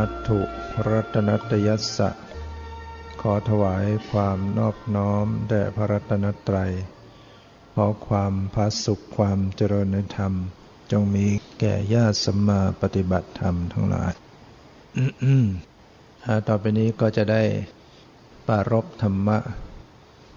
[0.00, 0.40] นมัตถุ
[0.88, 2.10] รัตนัตยัสสะ
[3.20, 6.72] ขอถวายความนอบน้อมแด่พระรัตนตรัย
[7.74, 10.32] ขอความพาสุขความเจริญในธรรม
[10.92, 11.26] จงมี
[11.60, 14.12] แก่ญาติสัมมาปฏิบัติธรรมทั้งหลาย
[16.48, 17.42] ต่อไปนี้ก็จะได้
[18.46, 19.38] ปารบธรรมะ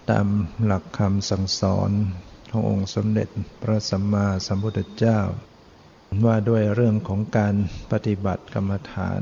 [0.09, 0.27] ตาม
[0.66, 1.91] หลักคำสั่งสอน
[2.52, 3.30] ขององค์สมเด็จ
[3.61, 5.20] พระสัมมาสัมพุทธเจ้า
[6.25, 7.55] ว่าด้วยเรื่องของการ
[7.91, 9.22] ปฏิบัติกรรมฐาน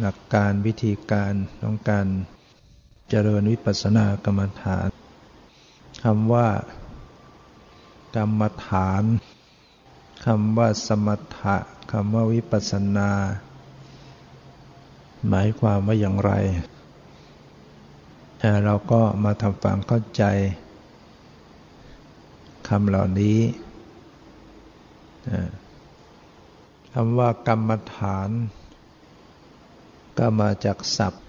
[0.00, 2.06] หลักการวิธีการของการ
[3.08, 4.88] เจริญวิปัสสนากรรมฐาน
[6.04, 6.48] คำว่า
[8.16, 9.02] กรรมฐาน
[10.26, 11.56] คำว่าสมถะ
[11.92, 13.10] คำว่าวิปัสสนา
[15.28, 16.32] หมายความว่าอย่างไร
[18.64, 20.24] เราก็มาทำความเข้าใจ
[22.68, 23.38] คำเหล่านี้
[26.92, 28.30] คำว่ากรรมฐาน
[30.22, 31.24] ก็มาจากศัพท์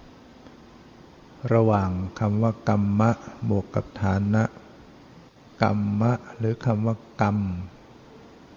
[1.54, 1.90] ระหว่าง
[2.20, 3.12] คำว่ากรรมะ
[3.50, 4.44] บวกกับฐานะ
[5.64, 7.38] กรรมะ หรือคำว่ากรรม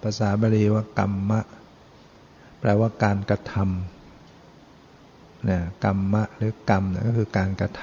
[0.02, 1.40] ภาษาบาลีว่ากรรมะ
[2.60, 7.82] แปลว่าการกระทำนะกรรมะ หรือกรรมก็คือการกระท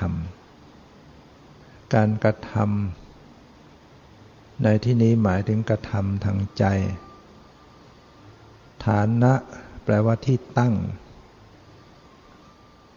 [1.17, 6.65] ำการกระทำในที่นี้หมายถึงกระทำทางใจ
[8.85, 9.33] ฐานะ
[9.83, 10.75] แปลว่าที่ตั้ง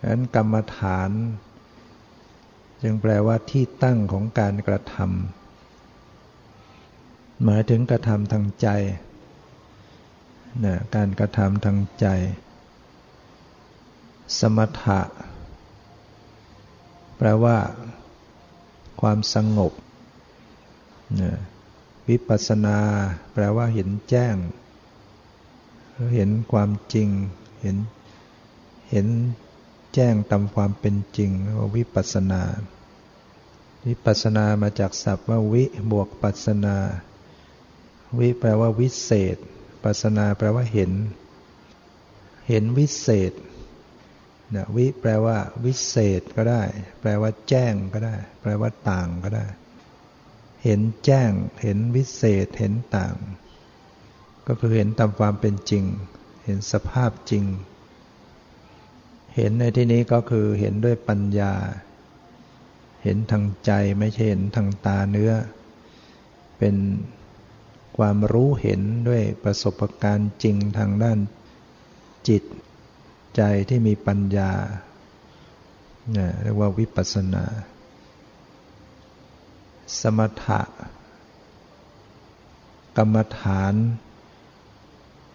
[0.04, 1.10] ฉะนั้นกรรมฐาน
[2.82, 8.68] จึงแปลว่าที่ตั้งของการกระทำหมายถึงกระทำทางใจ
[10.64, 12.06] นะการกระทำทางใจ
[14.38, 15.00] สมถะ
[17.18, 17.56] แปลว่า
[19.00, 19.72] ความสงบ
[21.20, 21.32] นะ
[22.08, 22.78] วิปัสสนา
[23.32, 24.34] แปลว่าเห็นแจ้ง
[26.14, 27.08] เห็นความจริง
[27.62, 27.76] เห็น
[28.92, 29.06] เห็น
[29.94, 32.42] แจ้งตามความเป็นจริงว่าวิปัสนา
[33.86, 36.76] วิปัสสนามาจากศัพท์ว่าวิบวกปัสนา
[38.18, 39.36] วิแปลว่าวิเศษ
[39.84, 40.92] ปัสนาแปลว่าเห็น
[42.48, 43.32] เห็นวิเศษ
[44.54, 46.62] นะวิแปลว่า วิเศษก็ได้
[47.00, 49.46] แปลว่า แจ้งก็ได้ แปลว่าต่างก็ได้
[50.64, 51.30] เห็นแจ้ง
[51.62, 53.14] เห็นวิเศษ เห็นต่าง
[54.46, 55.84] ก็คือเห็นตามความเป็นจริง
[56.44, 57.44] เห็นสภาพจริง
[59.36, 61.52] เห็นในที่นี้ก็คือเห็นด้วยปัญญา
[63.02, 65.32] เห็นทางใจไม่ใช่เห็นทางตาเนื้อ
[66.58, 66.76] เป็น
[67.96, 71.18] ความรู้เห็นด้วยประสบการณ์จริงทางด้าน
[72.28, 72.42] จิต
[73.36, 74.50] ใจที่มีปัญญา
[76.42, 77.44] เรียกว่าวิปัสสนา
[80.00, 80.62] สมถะ
[82.96, 83.74] กรรมฐาน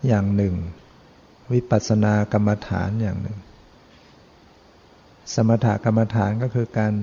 [0.07, 0.55] อย่างหนึ่ง
[1.53, 3.37] วิปัสสนากรรมฐานอย่างหนึ่ง
[5.35, 6.93] สมถกรรมฐานก็คือการ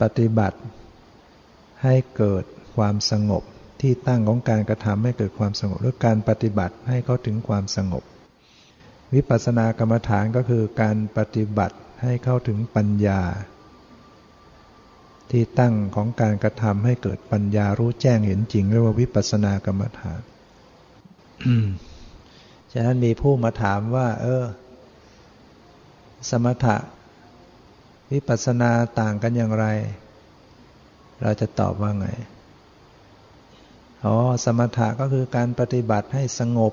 [0.00, 0.58] ปฏิบัติ
[1.82, 2.44] ให้เกิด
[2.76, 3.42] ความสงบ
[3.80, 8.02] ที่ตั้งของการกระทำให้เกิดความสงบหรือการปฏิบัติให้เขาถึงความสงบ
[9.14, 13.20] วิปัสสนากรรมฐานก็คือการปฏิบัติให้เข้าถึงปัญญา
[15.30, 20.20] ที่ตั้งของการกระทำให้เกิดปัญญารู้แจ้งเห็นจริงเรียกว่าวิปัสสนากรรมฐาน
[22.72, 24.44] ฉะนั้นมีผู้มาถามว่า เออ
[26.30, 26.76] สมถะ
[28.12, 29.66] วิปัสสนาต่างกันอย่างไร
[31.22, 32.06] เราจะตอบว่าไง
[34.04, 36.72] อ๋อ สมถะก็คือการปฏิบัติให้สงบ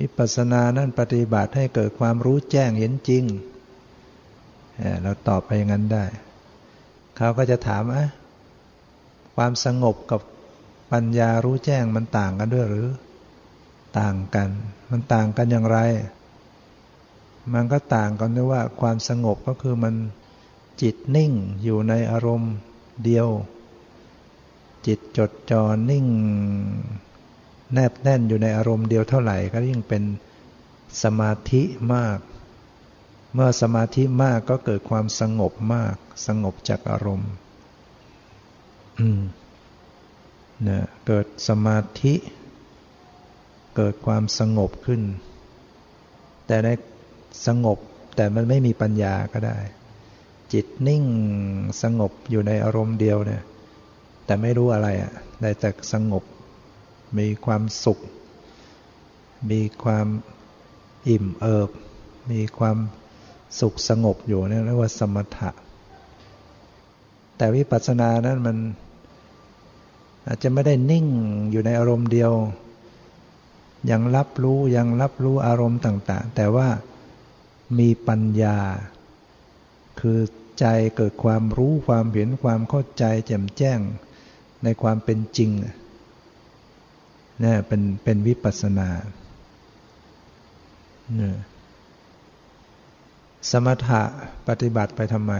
[0.00, 3.24] วิปัสสนานั่นปฏิบัติให้เกิดความรู้แจ้งเห็นจริง
[5.02, 6.04] เราตอบไปอย่างนั้นได้
[7.16, 8.06] เขาก็จะถามอะ
[9.36, 10.20] ความสงบกับ
[10.92, 12.88] ปัญญารู้แจ้งมันต่างกันด้วยหรือ
[13.98, 14.48] ต่างกัน
[14.90, 15.78] มันต่างกันอย่างไร
[17.52, 19.94] มันก็ต่างกันด้วยว่าความสงบก็คือมัน
[20.82, 21.32] จิตนิ่ง
[21.62, 22.52] อยู่ในอารมณ์
[23.04, 23.28] เดียว
[24.86, 26.06] จิตจดจ่อนิ่ง
[27.72, 30.02] แนบแน่นอยู่ในอารมณ์เดียวเท่าไหร่ก็ยิ่งเป็น
[31.02, 31.62] สมาธิ
[31.94, 32.18] มาก
[33.34, 35.94] เมื่อสมาธิมากก็เกิดความสงบมาก
[36.26, 37.30] สงบจากอารมณ์
[40.62, 42.14] เนี่ยเกิดสมาธิ
[43.76, 45.02] เกิดความสงบขึ้น
[46.46, 46.68] แต่ใน
[47.46, 47.78] สงบ
[48.16, 49.58] แต่มันไม่มีปัญญาก็ได้
[50.52, 51.04] จิตนิ่ง
[51.82, 53.42] สงบอยู่ในอารมณ์เดียวเนี่ย
[54.26, 55.12] แต่ไม่รู้อะไรอะ่ะ
[55.42, 56.24] ได้แต่สงบ
[57.18, 57.98] มีความสุข
[59.50, 60.06] มีความ
[61.08, 61.70] อิ่มเอิบ
[62.30, 62.76] มีความ
[63.60, 65.50] สุขสงบอยู่นี่เรียกว่าสมถะ
[67.36, 68.56] แต่วิปัสสนานั้นมัน
[70.26, 71.06] อาจจะไม่ได้นิ่ง
[71.50, 72.32] อยู่ในอารมณ์เดียว
[73.90, 76.68] ยังรับรู้ยังรับรู้อารมณ์ต่าง ๆ แต่ว่า
[77.78, 78.58] มีปัญญา
[80.00, 80.18] คือ
[80.60, 83.78] ใจเกิดความรู้ความเห็นความเข้าใจแจ่มแจ้ง
[84.64, 85.50] ในความเป็นจริง
[87.44, 88.88] นี่เป็นเป็นวิปัสสนา
[91.16, 91.36] เนี่ย
[93.50, 94.02] สมถะ
[94.48, 95.32] ปฏิบัติไปทำไม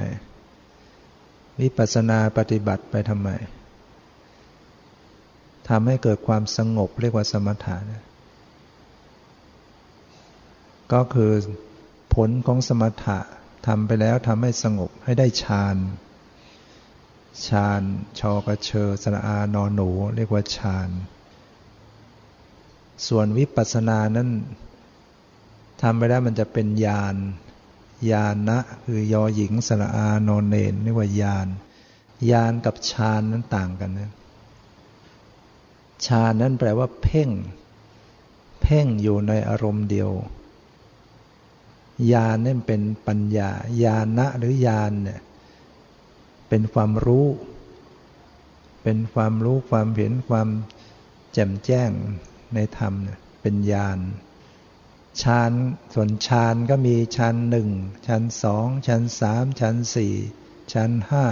[1.61, 3.29] วิปัสสนาปฏิบัติไปทำไม
[5.69, 8.03] ทำให้เกิดความสงบเรียกว่าสมถะนะ
[10.93, 11.33] ก็คือ
[12.15, 13.19] ผลของสมถะ
[13.67, 15.77] ทำไปแล้วทำให้สงบให้ได้ฌาน
[17.47, 17.83] ฌาน
[18.19, 20.91] ชอกระเชอสระอานอนหนู เรียกว่าฌาน
[23.07, 24.29] ส่วนวิปัสสนานั้น
[25.83, 27.17] ทำไปแล้วมันจะเป็นญาณ
[28.11, 31.49] ญาณนะคือยอหญิงสระอานอนเนนเรียกว่าญาณ
[32.31, 34.13] ญาณกับฌานนั้นต่างกันนะ
[36.07, 37.31] ฌานนั้นแปลว่าเพ่ง
[38.63, 40.11] เพ่งอยู่ในอารมณ์เดียว
[42.13, 43.51] ญาณนั่เป็นปัญญา
[43.83, 45.21] ญาณะหรือญาณเนี่ย
[46.49, 47.27] เป็นความรู้
[48.83, 50.49] เป็นความรู้ความเห็นความ
[51.33, 51.91] แจ่มแจ้ง
[52.55, 52.95] ในธรรม
[53.43, 53.99] เป็นญาณ
[55.23, 55.53] ฌาน
[55.95, 57.69] ส่วนฌานก็มีฌานหนึ่ง
[58.07, 60.15] ฌานสองฌานสามฌานสี่
[60.73, 61.27] ฌานห้า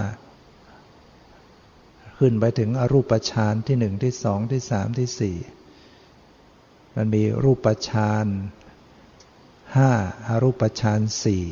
[2.18, 5.36] ขึ้นไปถึงอรูปฌานที่หนึ่งที่สองที่สามที่สี่
[6.96, 8.26] มันมีรูปฌาน
[9.76, 9.90] ห้า
[10.28, 11.44] อารูปฌานสี่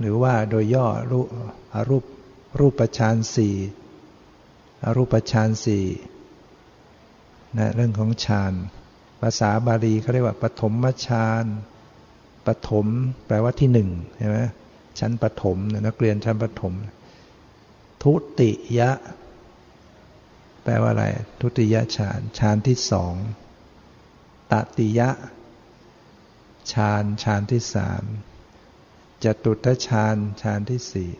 [0.00, 1.20] หรือว่าโดยย่อรู
[1.74, 2.04] อารูป
[2.58, 3.54] รูปฌานสี่
[4.84, 5.86] อรูปฌานสี่
[7.58, 8.52] นะเรื่องของฌาน
[9.20, 10.72] ภาษาบาลีเขาเรียกว่าปฐม
[11.06, 11.44] ฌาน
[12.46, 12.86] ปฐม
[13.26, 14.38] แปลว่าที่หนึ่งใช่ไหม
[14.98, 16.74] ชั้นปฐมนักเรียนชั้นปฐม
[18.02, 18.90] ทุติยะ
[20.64, 21.04] แปลว่าอะไร
[21.40, 23.14] ทุติยะฌานฌานที่สอง
[24.52, 25.08] ตติยะ
[26.72, 28.02] ฌานฌานที่สาม
[29.24, 31.10] จตุตฌานฌานที่สี่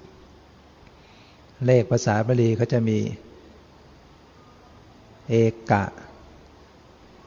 [1.67, 2.99] เลขภาษาบาลีเขาจะมี
[5.29, 5.35] เอ
[5.71, 5.85] กะ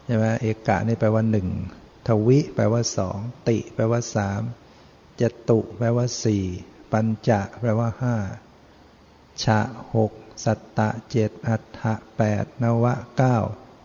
[0.06, 1.48] ใช่ไหมเอกะนี่แปลว่าหนึ่ง
[2.08, 3.18] ทวิแปลว่าสอง
[3.50, 4.42] ติแปลว่าสาม
[5.22, 6.44] จตุแปลว่าสี่
[6.92, 8.16] ปัญจะแปลว่าห้า
[9.44, 9.60] ชะ
[9.96, 10.12] หก
[10.46, 13.38] สัตตะเจ็ดอัฏฐะแปดนวะเก้า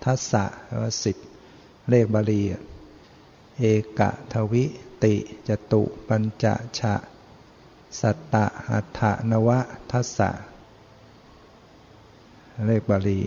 [0.05, 1.17] ทัสสะแปลว่าสิบ
[1.91, 2.43] เลขบาลี
[3.58, 3.64] เอ
[3.99, 4.64] กะทวิ
[5.02, 5.14] ติ
[5.49, 6.94] จตุปัญจะฉะ
[8.00, 9.00] สัตตะหัตถ
[9.31, 9.58] นวะ
[9.90, 10.31] ทัสสะ
[12.66, 13.20] เลขบาลี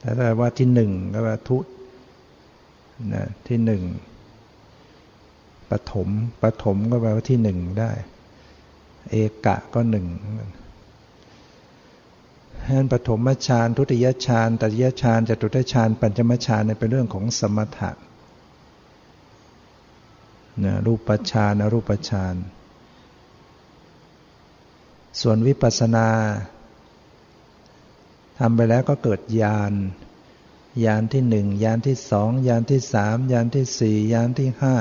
[0.00, 1.58] ถ้าว่าที่หนึ่งก็ว่าทุ
[3.12, 3.82] นะที่หนึ่ง
[5.70, 6.08] ปฐม
[6.42, 7.92] ปฐมก็แปลว่าที่หนึ่งได้
[9.10, 9.16] เอ
[9.46, 10.06] กะก็หนึ่ง
[12.76, 17.90] นั้นปฐมฌานทุติยฌานตติยฌานจตุตฌานปัญจมฌานเป็นเรื่องของสมถะ
[20.64, 22.34] นะรูปฌานอรูปฌาน
[25.20, 26.08] ส่วนวิปัสสนา
[28.38, 29.72] ทำไปแล้วก็เกิดญาณ
[30.84, 34.76] ญาณที่หนึ่งญาณที่สองญาณที่สามญาณที่สี่ญาณที่ห้า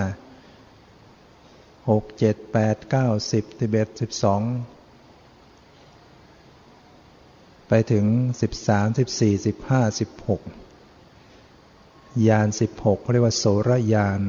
[1.90, 4.42] หกเจ็ดแปดเก้าสิบสิบเอ็ดสิบสอง
[7.68, 8.06] ไปถึง
[8.42, 10.42] สิบสามสิบสี่สิบห้าสิบหก
[12.28, 14.22] ญาณสิบหกเรียกว่าโสรญาณ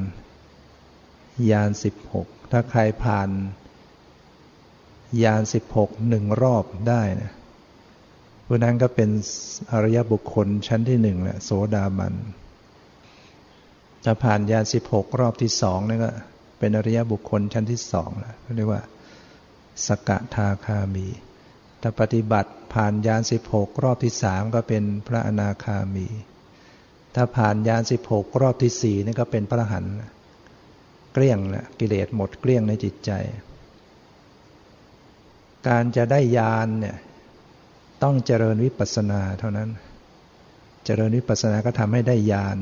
[1.50, 3.28] ยานสิบหกถ้าใครผ่าน
[5.24, 7.32] ยานสิบหกหนึ่งรอบได้นะ
[8.46, 9.10] ผู้นั้นก็เป็น
[9.72, 12.14] อริยบุคคลชั้นที่หนึ่งแหละโสดาบัน
[14.04, 16.10] ถ้าผ่านยานสิบหกรอบที่สองนี่ก็
[16.58, 18.82] เป็นอริยบุคคลชั้นที่สองแล้วเรียกว่า
[19.86, 21.08] สกทาคามี
[21.82, 26.08] ถ้าปฏิบัติผ่านยานสิบหกรอบที่สามก็เป็นพระอนาคามี
[27.14, 29.94] ถ้าผ่านยานสิบหกรอบที่สี่นี่ก็เป็นพระหันต์
[31.12, 33.10] เกลี้ยงและกิเลสหมดเกลี้ยงในจิตใจ
[35.68, 36.96] การจะได้ญาณเนี่ย
[38.02, 39.70] ต้องเจริญวิปัสสนาเท่านั้น
[40.84, 42.58] เจริญวิปัสสนาก็ทำให้ได้ญาณ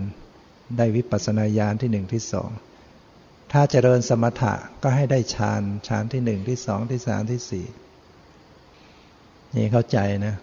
[0.78, 2.50] ได้วิปัสสนาญาณที่หนึ่งที่สอง
[3.52, 7.66] ถ้าเจริญสมถะก็ให้ได้ฌานฌานที่หนึ่งที่สองที่สามที่สี่
[9.56, 10.36] นี่เข้าใจนะ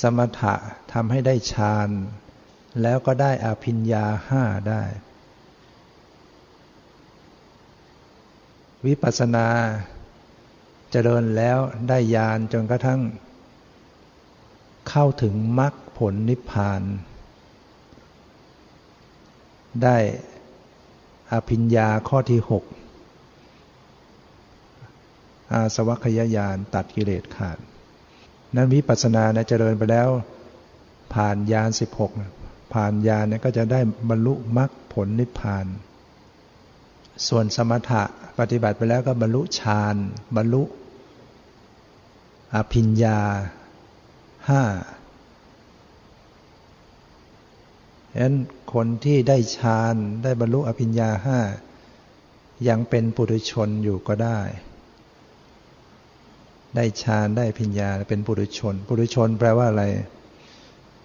[0.00, 0.54] สมถะ
[0.92, 1.88] ทำให้ได้ฌาน
[2.82, 4.82] แล้วก็ได้อภิญญาห้าได้
[8.86, 11.58] วิปัสสนาจเจริญแล้ว
[11.88, 13.00] ได้ญาณจนกระทั่ง
[14.88, 16.82] เข้าถึงมรรคผลนิพพาน
[19.82, 19.96] ได้
[21.32, 22.64] อภิญญาข้อที่หก
[25.52, 27.58] อาสวัคยายานตัดกิเลสขาด
[28.54, 30.08] นั้นวิปัสสนานะเจริญไปแล้ว
[31.14, 32.12] ผ่านญาณสิบหก
[32.74, 35.66] ผ่านญาณเนี่ยก็จะได้บรรลุมรรคผลนิพพาน
[37.26, 38.02] ส่วนสมถะ
[38.38, 39.96] ปฏิบัติไปแล้วก็บรรลุฌาน
[40.36, 40.62] บรรลุ
[42.54, 43.20] อภิญญา
[44.48, 44.62] ห้า
[48.12, 48.36] ฉะนั้น
[48.74, 51.38] คนที่ได้ฌานได้บรรลุอภิญญาห้า
[52.68, 54.38] ยังเป็นปุถุชนอยู่ก็ได้
[56.76, 59.84] ได้ฌานได้อภิญญาเป็นปุถุชน ปุถุชนแปลว่าอะไร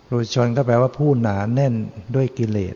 [0.08, 1.74] ปุถุชนก็แปลว่าผู้หนาแน่น
[2.16, 2.76] ด้วยกิเลส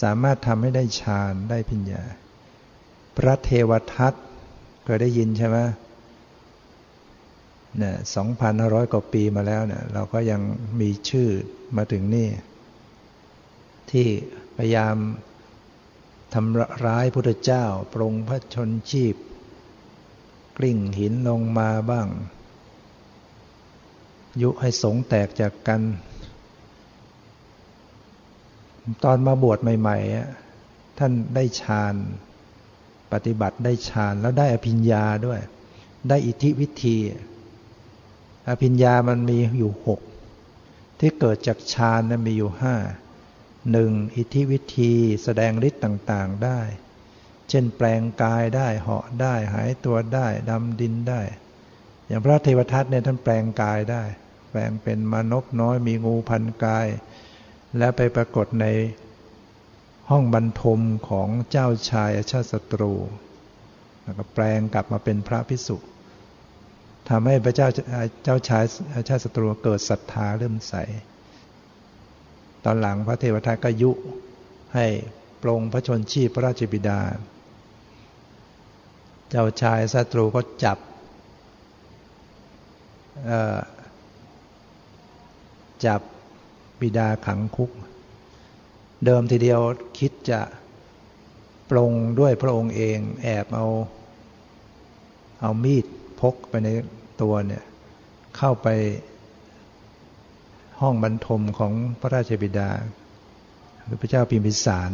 [0.00, 2.02] สามารถทำให้ได้ฌานได้พิญญา
[3.16, 4.14] พระเทวทัต
[4.84, 5.58] เคยได้ยินใช่ไหม
[7.78, 10.40] เนี่ยสองพันห้าร้อยกว่าปีมาแล้วเนี่ยเราก็ยัง
[10.80, 11.28] มีชื่อ
[11.76, 12.28] มาถึงนี่
[13.90, 14.06] ที่
[14.56, 14.96] พยายาม
[16.34, 19.14] ทำร้ายพุทธเจ้า ปรงพระชนชีพ
[20.56, 22.08] กลิ้งหินลงมาบ้าง
[24.42, 25.82] ยุให้สงแตกจากกัน
[29.04, 31.94] ตอนมาบวชใหม่ๆท่านได้ฌาน
[33.12, 35.40] ปฏิบัติได้ฌานแล้วได้อภิญญาด้วย
[36.08, 36.98] ได้อิทธิวิธี
[38.48, 40.00] อภิญญามันมีอยู่หก
[40.98, 42.76] ที่เกิดจากฌานนั้นมีอยู่ห้า
[43.72, 44.92] หนึ่งอิทธิวิธี
[45.22, 46.60] แสดงฤทธิ์ต่างๆได้
[47.48, 51.20] เช่นแปลงกายได้เหาะได้ หายตัวได้ดำดินได้
[52.06, 54.02] อย่างพระเทวทัตเนี่ยท่านแปลงกายได้
[54.50, 56.86] แปลงเป็นมนกน้อยมีงูพันกาย
[57.76, 58.66] และไปปรากฏใน
[60.10, 62.94] ห้องบรรทมของเจ้าชายอาชาติศัตรู
[64.02, 65.76] แล้วก็แปลงกลับมาเป็นพระพิสุ
[67.08, 67.68] ทำให้พระเจ้า
[68.24, 70.74] เจ้าชายอาชาติศัตรูเกิดศรัทธาเริ่มใส
[72.64, 73.90] ตอนหลังพระเทวทัตก็ยุ
[74.74, 74.86] ให้
[75.42, 77.00] ปรงพระชนชีพพระราชบิดา
[79.30, 80.78] เจ้าชายศัตรูก็จับ
[85.86, 86.00] จับ
[86.80, 87.70] บิดาขังคุก
[89.04, 89.60] เดิมทีเดียว
[89.98, 90.40] คิดจะ
[91.70, 93.66] ปรงด้วยพระองค์เองแอบเอา
[95.40, 95.84] เอามีด
[96.20, 96.68] พกไปใน
[97.22, 97.64] ตัวเนี่ย
[98.36, 98.68] เข้าไป
[100.80, 102.70] ห้องบรรทมของพระราชบิดา
[103.84, 104.92] คือพระเจ้าพิมพิสาร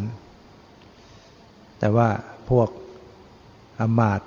[1.78, 2.08] แต่ว่า
[2.50, 2.68] พวก
[3.80, 4.22] อมาต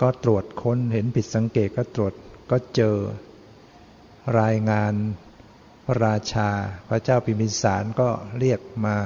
[0.00, 2.12] ก็ตรวจค้นเห็นผิดสังเกตก็ตรวจ
[2.50, 2.96] ก็เจอ
[4.40, 4.92] รายงาน
[5.88, 6.50] ระราชา
[6.88, 8.96] พระเจ้าพิมพิสารก็เรียกมา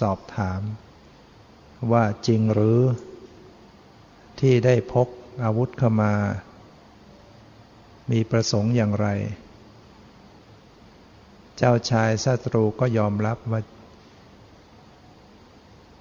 [0.00, 0.60] สอบถาม
[1.92, 2.80] ว่าจริงหรือ
[4.40, 5.08] ที่ได้พก
[5.44, 6.12] อาวุธเข้ามา
[8.10, 9.08] มีประสงค์อย่างไร
[11.56, 13.60] เจ้าชายศัตรูก็ยอมรับว่า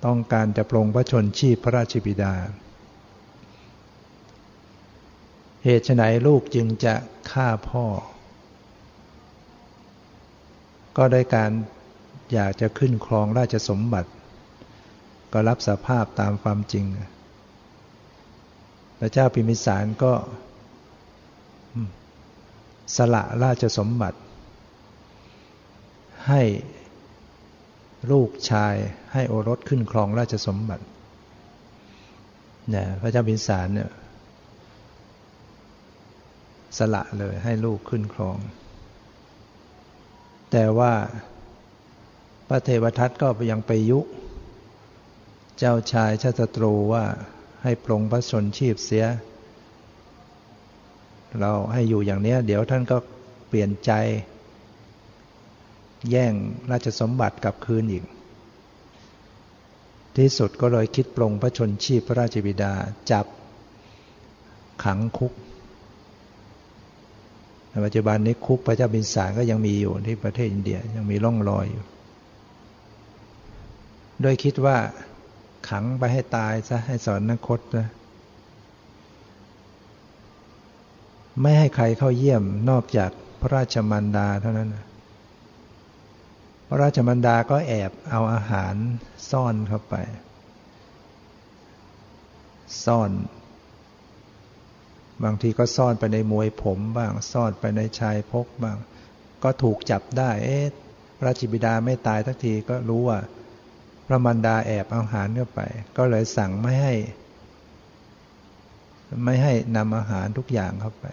[0.05, 2.33] ต้องการจะปรงพระชนชีพพระราชบิดา
[5.63, 6.95] เหตุไฉนลูกจึงจะ
[7.31, 7.85] ฆ่าพ่อ
[10.97, 11.51] ก็ได้การ
[12.33, 14.09] อยากจะขึ้นครองราชสมบัติ
[15.33, 16.85] ก็รับสภาพตามความจริง
[18.99, 20.13] พระเจ้าพิมิสารก็
[22.95, 24.19] สละราชสมบัติ
[26.29, 26.41] ให้
[28.11, 28.75] ลูกชาย
[29.13, 30.85] ให้โอรสขึ้นครองราชสมบัติ
[32.69, 33.89] เนี่ยพระเจ้าพินสารเนี่ย
[36.77, 38.37] สละเลยให้ลูกขึ้นครอง
[40.51, 40.93] แต่ว่า
[42.47, 43.99] พระเทวทัตก็ยังไปยุ
[45.59, 47.05] เจ้าชายชาตตรูว่า
[47.63, 49.05] ให้ปรงพระชนชีพเสีย
[51.39, 52.97] เราให้อยู่อย่างนี้เดี๋ยวท่านก็
[53.47, 53.91] เปลี่ยนใจ
[56.09, 56.33] แย่ง
[56.71, 58.03] ราชสมบัติกลับคืนอีก
[60.17, 62.73] ที่สุดก็เลยคิดปรงพระชนชีพพระราชบิดา
[63.11, 63.25] จับ
[64.83, 65.33] ขังคุก
[67.83, 71.83] ปัจจุบันนี้คุกพระเจ้าบินสารก็ยังมีอยู่ที่ประเทศอินเดียยังมีร่องรอยอยู่
[74.21, 74.77] โดยคิดว่า
[75.69, 77.87] ขังไปให้ตายซะให้สอนนักคตนะ
[81.41, 84.69] ไม่ให้ใครเข้าเยี่ยมนอกจากพระราชมันดาเท่านั้น
[86.67, 88.75] พระราชมันดาก็แอบเอาอาหาร
[89.29, 89.95] ซ่อนเข้าไป
[92.85, 93.11] ซ่อน
[95.23, 98.77] บางทีก็ซ่อนไปในมวยผมบ้าง ซ่อนไปในชายพกบ้าง
[99.43, 100.65] ก็ถูกจับได้ เอ๊ะ
[101.19, 103.19] พระจิบิดาไม่ตายทักทีก็รู้ว่า
[104.07, 105.61] พระมันดาแอบเอาอาหารเข้าไป
[105.97, 106.93] ก็เลยสั่งไม่ให้
[109.23, 111.05] ไม่ให้นำอาหารทุกอย่างเข้าไป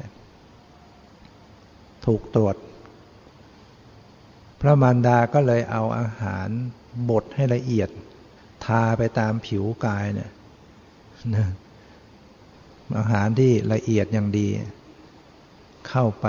[2.07, 2.57] ถูกตรวจ
[4.61, 6.49] พระมารดาก็เลยเอาอาหาร
[7.11, 7.89] บดให้ละเอียด
[8.67, 10.31] ทาไปตามผิวกายเนี่ย
[12.99, 14.49] อาหารที่ละเอียดอย่างดี
[15.89, 16.27] เข้าไป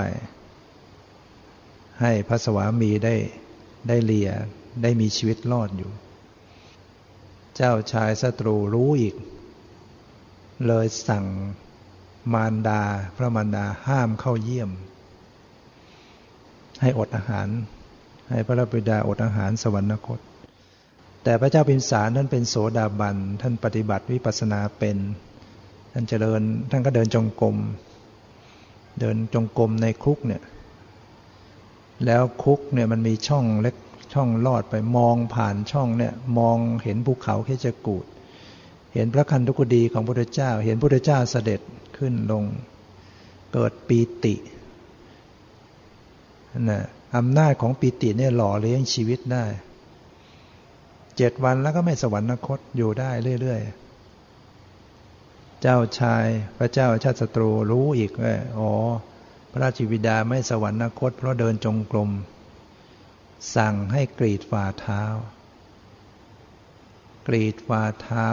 [2.00, 3.14] ให้พระสวามีได้
[3.88, 4.30] ได้เลีย
[4.82, 5.90] ได้มีชีวิตรอดอยู่
[7.56, 9.14] เจ้าชายศัตรูรู้อีก
[10.66, 11.26] เลยสั่ง
[12.32, 12.82] มารดา
[13.16, 14.70] พระมารดาห้ามเข้าเยี่ยม
[16.80, 17.48] ให้อดอาหาร
[18.30, 20.20] ให้พระบิดาอดอาหารสวรรคต
[21.24, 24.96] แต่พระเจ้าพิมสารท่านเป็นโสดาบันท่านปฏิบัติวิปัสนาเป็น
[25.96, 27.56] ท่านเจริญ ท่านก็เดินจงกรม
[29.00, 30.42] เดินจงกรมในคุกเนี่ย
[32.06, 33.76] แล้วคุกเนี่ยมันมีช่องเล็ก
[34.14, 38.04] ช่องลอดไปมองผ่านช่องเนี่ยมองเห็นภูเขาแค่จกูด
[38.94, 41.60] เห็นพระคันธุกดีของพระพุทธเจ้า เห็นพระพุทธเจ้าเสด็จ
[41.98, 42.44] ขึ้นลง
[43.52, 44.34] เกิดปีติ
[46.70, 46.82] นะ
[47.16, 49.44] อำนาจของปีติเนี่ยหล่อเลี้ยงชีวิตได้
[51.16, 53.10] เจ็ดวันแล้วก็ไม่สวรรคตอยู่ได้
[53.40, 53.83] เรื่อย ๆ
[55.66, 56.26] เจ้าชาย
[56.58, 58.70] พระเจ้าชาติศัตรูรู้อีกว่าอ๋อ
[59.50, 62.10] พระราชวิดาไม่สวรรคตเพราะเดินจงกรม
[63.56, 65.02] สั่งให้กรีดฝ่าเท้า
[67.26, 68.26] กรีดฝ่าเท้า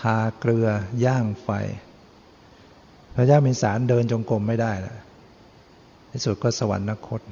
[0.00, 0.68] ทาเกลือ
[1.04, 1.48] ย่างไฟ
[3.14, 4.98] พระเจ้ามิสารเดินจงกรมไม่ได้แล้ว
[6.10, 7.22] ที่สุดก็สวรรคต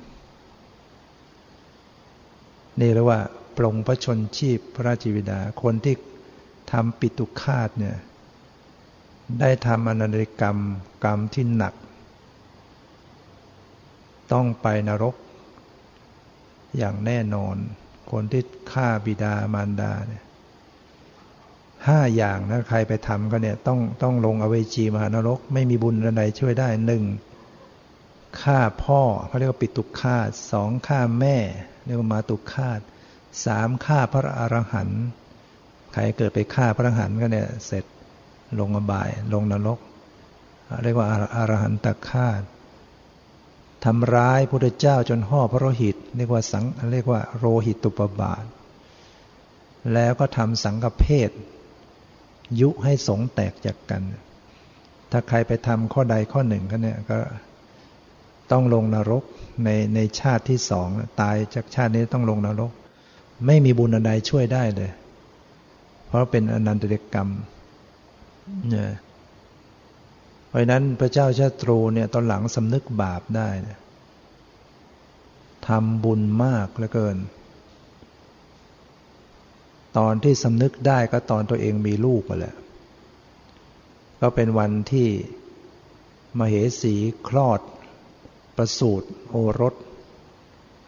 [2.80, 3.20] นี่เรียกว่า
[3.56, 5.94] ปรงพระชนชีพพระราชวิดาคนที่
[6.72, 7.98] ทำปิตุคาตเนี่ย
[9.40, 10.56] ได้ทำอนันตกรรม
[11.04, 11.74] กรรมที่หนัก
[14.32, 15.14] ต้องไปนรก
[16.78, 17.56] อย่างแน่นอน
[18.10, 20.24] คนที่ฆ่าบิดามารดาเนี่ย
[21.86, 27.04] ห้าอย่างนะใครไปทำก็เนี่ยต้องต้องลงอเวจีมหานรก ไม่มีบุญอะไรช่วยได้หนึ่ง
[28.42, 31.36] ฆ่าพ่อเขาเรียกว่าปิตุฆาตสองฆ่าแม่
[31.86, 32.80] เรียกว่ามาตุฆาต
[33.44, 35.02] สามฆ่าพระอรหันต์
[35.92, 37.84] ใครเกิดไปฆ่าพระอรหันต์ก็เนี่ยเสร็จ
[38.58, 39.78] ลงอบาย ลงนรก
[40.82, 42.42] เรียกว่าอรหันตฆาต
[43.84, 48.44] ทำร้ายพระเจ้าจนห่อพระโลหิต เรียกว่าสังเรียกว่าโรหิตตุปบาท
[49.94, 51.30] แล้วก็ทำสังฆเพศ
[52.60, 54.02] ยุให้สงแตกจากกัน
[55.10, 57.18] ถ้าใครไปทำข้อใดข้อหนึ่งก็เนี่ยก็
[58.52, 59.24] ต้องลงนรก
[59.64, 60.88] ในในชาติที่สอง
[61.20, 62.72] ตายจากชาตินี้ต้องลงนรก
[63.46, 64.90] ไม่มีบุญใดช่วยได้เลย
[66.06, 67.28] เพราะเป็นอนันตเดกกรรม
[68.70, 68.92] เนี่ย
[70.48, 73.48] เพราะนั้นพระเจ้าชาตรูเนี่ยตอนหลังสำนึกบาปได้
[75.68, 77.16] ทำบุญมากเหลือเกิน
[79.98, 82.54] ตอนที่สำนึกได้ก็ตอนตัวเองมีลูกแหละ
[84.20, 85.08] ก็เป็นวันที่
[86.38, 86.94] มเหสี
[87.28, 87.60] คลอด
[88.56, 89.74] ประสูตรโอรส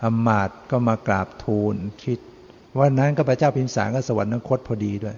[0.02, 2.18] อมาตก็มากราบทูลคิด
[2.80, 5.16] วันนั้นก็พระเจ้าพิมสารก็สวรรคตพอดีด้วย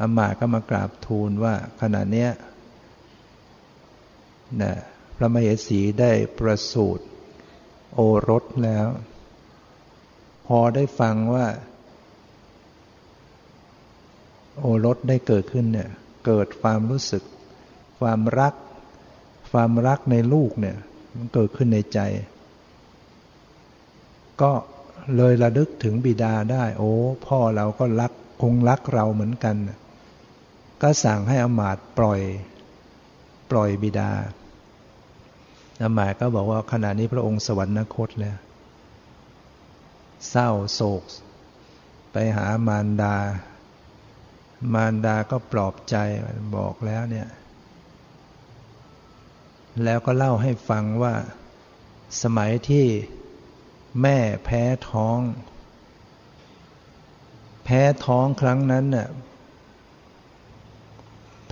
[0.00, 2.30] อามาก็มากราบทูลว่าขณะเนี้ย
[4.62, 4.72] นะ
[5.16, 7.04] พระมเหสีได้ประสูตร
[7.94, 8.86] โอรสแล้ว
[10.46, 11.46] พอได้ฟังว่า
[14.60, 15.90] โอรสได้เกิดขึ้นเนี่ย
[16.26, 17.22] เกิดความรู้สึก
[18.00, 18.54] ความรัก
[19.52, 20.76] ความรักในลูกเนี่ย
[21.14, 22.00] มันเกิดขึ้นในใจ
[24.42, 24.52] ก็
[25.16, 26.90] เลยระลึกถึงบิดาได้ โอ้
[27.26, 29.56] พ่อเราก็รักคงรักเราเหมือนกัน
[30.82, 32.20] ก็สั่งให้อมาตปล่อย
[33.50, 34.10] ปล่อยบิดา
[35.82, 38.36] อมาตก็บอกว่าขณะนี้พระองค์สวรรคตแล้ว
[40.30, 41.02] เศร้าโศก
[42.12, 43.16] ไปหามารดา
[44.74, 45.96] มารดาก็ปลอบใจ
[46.56, 47.28] บอกแล้วเนี่ย
[49.84, 51.14] แล้วก็เล่าให้ฟังว่า
[52.22, 52.86] สมัยที่
[54.02, 55.18] แม่แพ้ท้อง
[57.64, 59.08] แพ้ท้องครั้งนั้นน่ะ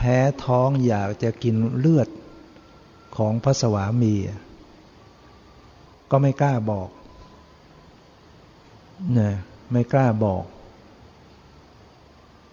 [0.02, 2.08] พ้ท้องอยากจะกินเลือด
[3.16, 4.14] ของพระสวามี
[6.10, 6.90] ก็ไม่กล้าบอก
[9.18, 9.34] นี่ย
[9.72, 10.44] ไม่กล้าบอก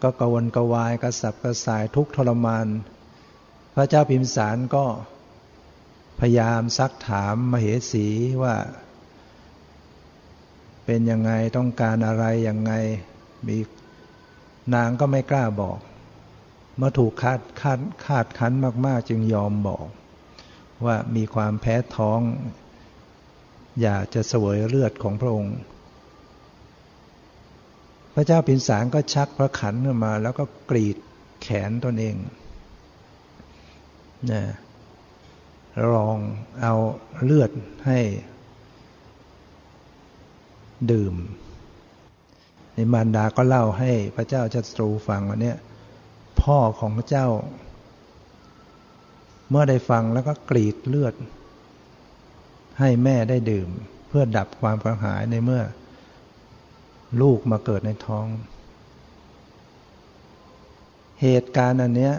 [0.02, 2.68] ก็กวนกวายกระสับกระส่ายทุกทรมาน
[3.76, 4.86] พระเจ้าพิมสารก็
[6.20, 8.08] พยายามซักถามมเหสี
[8.44, 8.56] ว่า
[10.86, 12.72] เป็นยังไงต้องการอะไรยังไง
[13.48, 13.58] มี
[14.74, 15.80] นางก็ไม่กล้าบอก
[16.80, 18.54] เมื่อถูกคาดคาดคาดคั้น
[18.86, 19.86] มาก ๆ จึงยอมบอก
[20.86, 22.20] ว่ามีความแพ้ท้อง
[23.82, 25.58] อยากจะเสวยเลือดของพระองค์
[28.14, 30.98] พระเจ้าปินสารก็ชักพระขันขึ้นมา แล้วก็กรีด
[31.42, 32.16] แขนตนเอง
[34.32, 34.44] นะ
[35.94, 36.18] ลอง
[36.62, 36.76] เอา
[37.24, 37.52] เลือด
[37.86, 38.00] ให้
[40.92, 41.16] ดื่ม
[42.74, 45.58] ในมารดาก็เล่าให้พระเจ้าจัตรูฟังว่าเนี่ย
[46.44, 47.28] พ่อของเจ้า
[49.50, 51.16] เมื่อได้ฟังแล้วก็กรีดเลือด
[52.80, 53.70] ให้แม่ได้ดื่ม
[54.08, 55.64] เพื่อดับความกระหายในเมื่อ
[57.22, 58.28] ลูกมาเกิดในท้อง
[61.22, 62.16] เหตุการณ์อันเนี้ย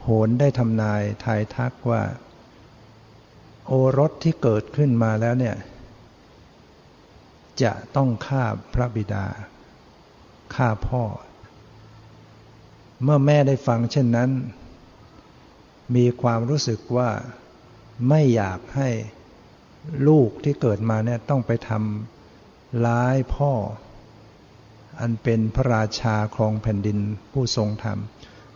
[0.00, 2.02] โหนได้ทำนายทายทักว่า
[3.66, 5.56] โอรสที่เกิดขึ้นมาแล้วเนี่ย
[7.62, 9.26] จะต้องฆ่าพระบิดา
[10.54, 11.02] ฆ่าพ่อ
[13.02, 14.30] เมื่อแม่ได้ฟังเช่นนั้น
[15.96, 17.10] มีความรู้สึกว่า
[18.08, 18.90] ไม่อยากให้
[20.08, 23.52] ลูกที่เกิดมาเนี่ยต้องไปทำร้ายพ่อ
[25.00, 26.98] อันเป็นพระราชาครองแผ่นดิน
[27.32, 27.98] ผู้ทรงธรรม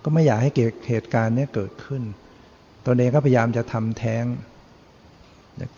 [0.03, 2.03] ก็ไม่อยากให้เกิดเหตุการณ์นี้เกิดขึ้น
[2.85, 4.25] ตัวเองก็พยายามจะทำแท้ง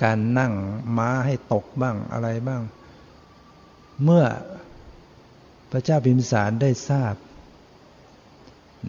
[0.03, 0.53] การนั่ง
[0.97, 2.63] ม้าให้ตกบ้างอะไรบ้าง
[4.05, 4.25] เมื่อ
[5.71, 7.15] พระเจ้าพิมสารได้ทราบ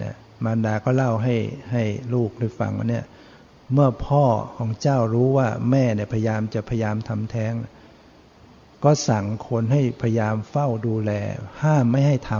[0.01, 1.35] นะมารดาก็เล่าให้
[1.71, 3.05] ให้ลูกได้ฟังว่าเนี่ย
[3.73, 4.25] เมื่อพ่อ
[4.57, 7.53] ของเจ้ารู้ว่าแม่เนี่ยพยายามจะพยายามทำแท้ง
[8.83, 11.11] ก็สั่งคนให้พยายามเฝ้าดูแล
[11.61, 12.31] ห้ามไม่ให้ท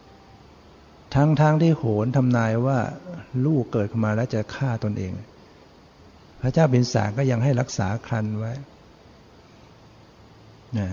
[0.00, 2.78] ำทั้งๆทที่โหนทำนายว่า
[3.46, 5.12] ลูกเกิดขึ้นมาแล้วจะฆ่าตนเอง
[6.40, 8.52] พระเจ้าบินสาก็ยังให้รักษาครันไว้
[10.78, 10.90] นะ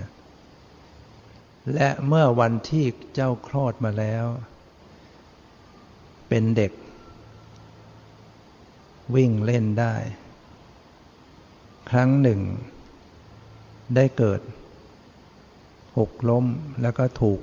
[1.74, 4.26] และเมื่อวันที่เจ้าคลอดมาแล้ว
[6.28, 6.72] เป็นเด็ก
[9.14, 9.94] วิ่งเล่นได้
[11.90, 12.40] ครั้งหนึ่ง
[13.94, 14.40] ได้เกิด
[15.98, 16.46] หกล้ม
[16.82, 17.40] แล้วก็ถูก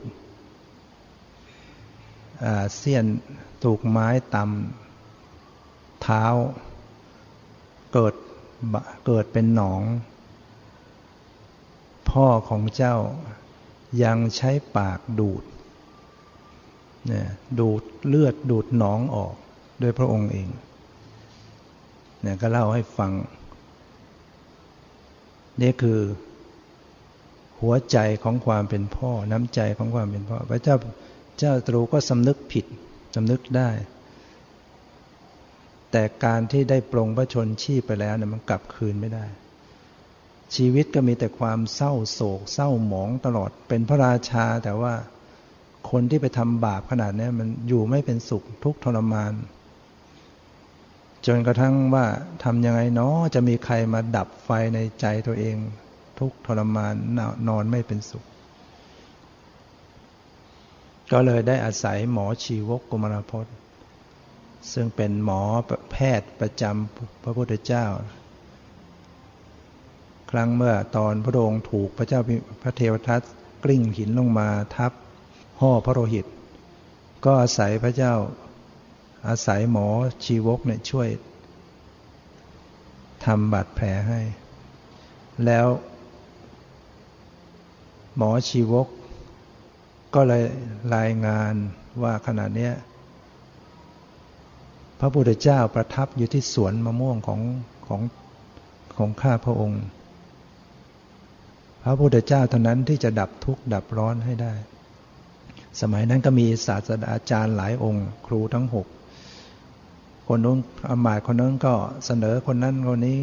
[2.75, 3.05] เสี้ยน
[3.63, 6.25] ถูกไม้ตำเท้า
[7.93, 8.13] เกิด
[9.05, 9.81] เกิดเป็นหนอง
[12.09, 12.97] พ่อของเจ้า
[14.03, 15.43] ยังใช้ปากดูด
[17.11, 17.27] นี่ย
[17.59, 19.35] ดูดเลือดดูดหนองออก
[19.81, 20.49] ด้วยพระองค์เอง
[22.21, 23.11] เนี่ยก็เล่าให้ฟัง
[25.61, 25.99] นี่คือ
[27.61, 30.75] หัวใจของความเป็นพ่อ น้ำใจของความเป็นพ่อ พระเจ้า
[31.39, 32.65] เจ้าตรูก็สำนึกผิด
[33.15, 33.69] สำนึกได้
[35.91, 39.25] แต่การที่ได้ปรงพระชนชีพไปแล้วเนี่ยมันกลับคืนไม่ได้
[40.55, 44.93] ชีวิตก็มีแต่ความเศร้าโศก เศร้าหมองตลอดเป็นพระราชาแต่ว่า
[45.89, 49.33] คนที่ไปทำบาปขนาดนี้มันอยู่ไม่เป็นสุขทุกทรมาน
[51.25, 52.05] จนกระทั่งว่า
[52.43, 55.55] ทำยังไงเนาะจะมีใครมาดับไฟในใจตัวเอง
[56.19, 56.93] ทุกทรมาน
[57.47, 58.23] นอนไม่เป็นสุข
[61.11, 63.53] ก็เลยได้อาศัยหมอชีวกกุมารพจน์
[64.73, 65.41] ซึ่งเป็นหมอ
[65.91, 67.85] แพทย์ประจำพระพุทธเจ้า
[70.31, 72.21] ครั้งเมื่อตอนพระองค์ถูกพระเจ้า
[72.61, 73.21] พระเทวทัต
[73.63, 74.91] กลิ้งหินลงมาทับ
[75.61, 76.25] ห่อพระโลหิต
[77.25, 78.13] ก็อาศัยพระเจ้า
[79.27, 79.87] อาศัยหมอ
[80.23, 81.09] ชีวกเนี่ยช่วย
[83.25, 84.19] ทำบาดแผลให้
[85.45, 85.67] แล้ว
[88.17, 88.87] หมอชีวก
[90.15, 90.43] ก็เลย
[90.95, 91.53] รายงาน
[92.01, 92.71] ว่าขณะนี้
[94.99, 97.41] พระพุทธเจ้าประทับอยู่ที่สวนมะม่วงของ
[97.87, 98.01] ของ
[98.97, 99.83] ของข้าพระองค์
[101.83, 104.53] พระพุทธเจ้าเท่านั้นที่จะดับทุกข์ดับร้อนให้ได้
[105.81, 108.87] สมัยนั้นก็มีศาสตราจารย์หลายองค์ ครูทั้งหก
[110.27, 111.73] คนนู้นอมาตคนนั้นก็
[112.05, 113.19] เสนอคนนั้นคนนี้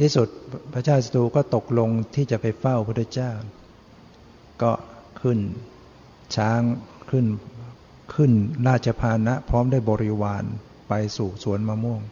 [0.00, 0.28] ที่สุด
[0.72, 3.32] พระเจ้าสตูก็ตกลงที่จะไปเฝ้าพระพุทธเจ้า
[4.62, 4.72] ก็
[5.20, 5.38] ขึ้น
[6.36, 6.60] ช้าง
[7.10, 7.26] ขึ้น
[8.14, 8.32] ขึ้น
[8.68, 10.44] ราชพานะพร้อมได้บริวาร
[10.88, 12.02] ไปสู่สวนมะม่วง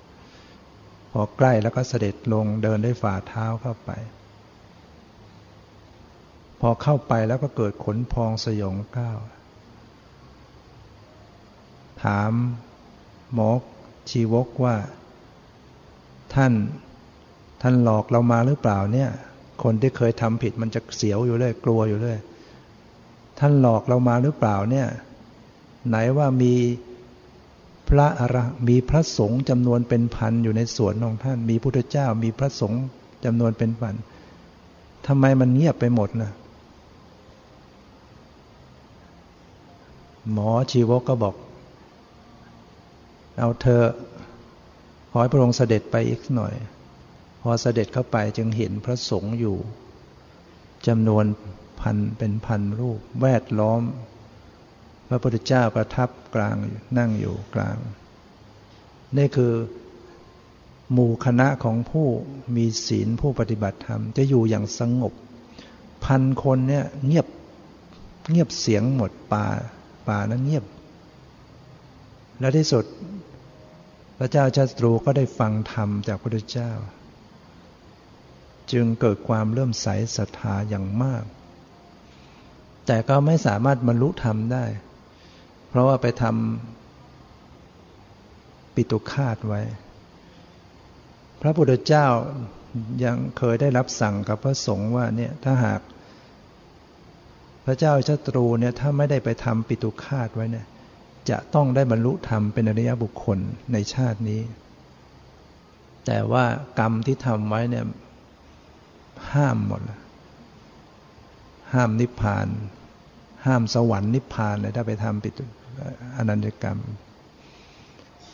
[1.13, 3.91] พอใกล้แล้วก็เสด็จลงเดินด้วยฝ่าเท้าเข้าไป
[6.61, 9.19] พอเข้าไปแล้วก็เกิดขนพองสยองก้าว
[12.03, 12.33] ถาม
[13.35, 13.51] หมอ
[14.11, 14.75] ชีวกว่า
[16.35, 16.53] ท่าน
[17.63, 19.11] ท่านหลอกเรามาหรือเปล่าเนี่ย
[19.63, 22.19] คนที่เคยทำผิดมันจะเสียวอยู่เลยกลัวอยู่เลย
[23.39, 24.87] ท่านหลอกเรามาหรือเปล่าเนี่ย
[25.89, 26.55] ไหนว่ามี
[27.89, 28.37] พระอร
[28.69, 32.83] มีพระสงฆ์จำนวนเป็นพันอยู่ในสวนของท่าน มีพุทธเจ้า มีพระสงฆ์
[33.25, 33.95] จำนวนเป็นพัน
[35.07, 36.33] ทำไมมันเงียบไปหมดนะ
[40.33, 41.35] หมอชีวกก็บอก
[43.39, 43.83] เอาเธอ
[45.11, 46.55] ขอให้พระองค์เสด็จไปอีกหน่อย
[47.41, 49.57] พอเสด็จเข้าไปจึงเห็นพระสงฆ์อยู่
[50.87, 51.25] จำนวน
[51.81, 53.83] พันเป็นพันรูป แวดล้อม
[55.09, 56.57] พระพุทธเจ้าประทับกลาง
[56.99, 57.77] นั่งอยู่กลาง
[59.17, 59.53] นี่คือ
[60.93, 62.07] หมู่คณะของผู้
[62.57, 65.13] มีศีลผู้ปฏิบัติธรรม จะอยู่อย่างสงบ
[66.05, 67.27] พันคนเนี่ยเงียบ
[68.31, 69.47] เงียบเสียงหมดป่า
[70.09, 70.65] ป่านั้นเงียบ
[72.41, 72.85] แล้วที่สุด
[74.19, 76.73] พระเจ้าชัตรูก็ได้ฟังธรรมจากพระพุทธเจ้า
[78.73, 81.25] จึงเกิดความเริ่มใสศรัทธาอย่างมาก
[82.87, 84.65] แต่ก็ไม่สามารถบรรลุธรรมได้
[85.69, 89.63] เพราะว่าไปทำปิตุคาตไว้
[91.41, 92.07] พระพุทธเจ้า
[93.05, 95.81] ยังเคยได้รับสั่งกับพระสงฆ์ว่าเนี่ยถ้าหาก
[97.67, 100.67] พระเจ้าชัตรูเนี่ยถ้าไม่ได้ไปทำปิตุคาตไว้เนี่ย
[101.31, 103.39] จะต้องได้บรรลุธรรมเป็นอริยบุคคล
[103.73, 104.41] ในชาตินี้
[106.07, 106.45] แต่ว่า
[106.79, 107.85] กรรมที่ทำไว้เนี่ย
[109.33, 109.83] ห้ามหมด
[111.73, 112.49] ห้ามนิพพาน
[113.47, 115.45] ห้ามสวรรค์นิพพานเลยถ้าไปทำปิตุ
[116.17, 116.79] อนันตกรรม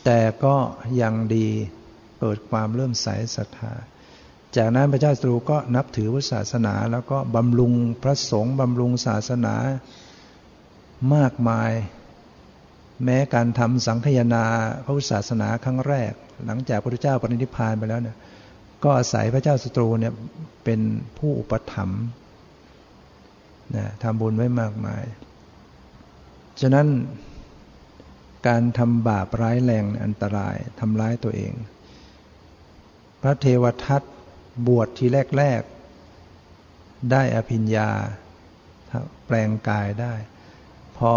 [0.05, 0.55] แต่ก็
[1.01, 1.47] ยังดี
[2.19, 3.73] เกิดความเริ่มใสศรัทธา
[4.57, 9.55] จากนั้นพระเจ้าสรูก็นับถือพุทธศาสนา แล้วก็บำรุงพระสงฆ์บำรุงศาสนา
[11.15, 11.71] มากมาย
[13.03, 14.45] แม้การทำสังฆยนา
[14.83, 16.13] พระพุทธศาสนาครั้งแรก
[16.45, 18.17] หลังจากพระพุทธเจ้าปรินิพพานไปแล้วเนี่ย
[18.83, 20.13] ก็อาศัยพระเจ้าสตรูเนี่ย
[20.63, 20.79] เป็น
[21.17, 22.03] ผู้อุปถัมภ์
[23.75, 25.03] นะทำบุญไว้มากมาย
[26.61, 26.87] ฉะนั้น
[28.47, 31.53] การทำบาปร้ายแรงอันตรายทำร้ายตัวเอง
[33.21, 34.01] พระเทวทัต
[34.67, 35.05] บวชที
[35.37, 35.61] แรก
[36.35, 37.89] ๆ ได้อภิญญา
[39.25, 40.13] แปลงกายได้
[40.97, 41.11] พอ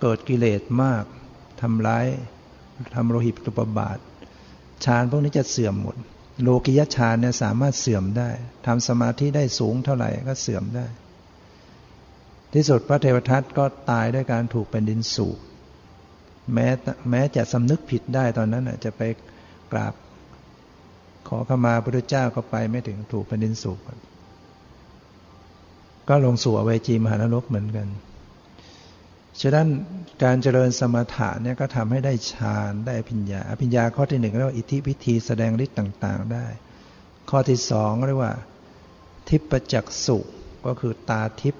[0.00, 1.04] เกิดกิเลสมาก
[1.60, 2.06] ทำร้าย
[2.94, 3.98] ทำโลหิตตุปบาท
[4.84, 5.96] ฌานพวกนี้จะเสื่อมหมด
[6.42, 8.30] โลกิยฌานเนี่ยสามารถเสื่อมได้
[8.66, 10.86] ทำสมาธิได้สูงเท่าไหร่ก็เสื่อมได้
[12.54, 15.38] ที่สุดพระเทวทัตก็ตายด้วยการถูกเป็นดินสูบ
[16.54, 16.68] แม้
[17.10, 19.02] แม้จะสำนึกผิดได้ตอนนั้นจะไป
[19.72, 19.94] กราบ
[21.32, 23.78] ขอขมาพระพุทธเจ้าก็ไปไม่ถึงถูกแผ่นดินสูบ
[26.08, 27.88] ก็ลงสู่อเวจีมหานรกเหมือนกัน
[29.40, 29.66] ฉะนั้น
[30.22, 36.46] การเจริญสมถะเนี่ยก็ทำให้ได้ฌานได้อภิญญา อภิญญาข้อที่หนึ่งเรียกว่าอิทธิวิธีแสดงฤทธิ์ต่าง ๆ ได้
[37.30, 38.34] ข้อที่สองเรียกว่า
[39.28, 40.18] ทิพจักสุ
[40.66, 41.54] ก็คือตาทิพ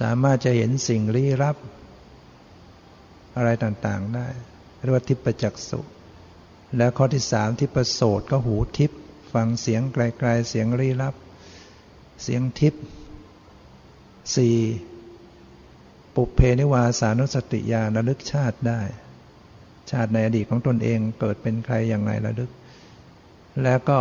[0.00, 1.56] สามารถจะเห็นสิ่งลี้ลับ
[3.36, 4.26] อะไรต่างๆได้
[4.82, 5.80] เรียกว่าทิพจักสุ
[6.76, 8.90] แล้วข้อที่สามที่ประโสดก็หูทิพ
[9.32, 11.14] ฟังเสียงไกลๆเสียงรีลับ
[12.22, 12.74] เสียงทิพ
[14.36, 14.56] สี่
[16.14, 18.80] ปุเพนิวาสานุสติญาณระลึกชาติได้
[19.90, 22.50] ชาติในอดีตของตนเองเกิดเป็นใครอย่างไรระลึก
[23.62, 23.98] แล้วก็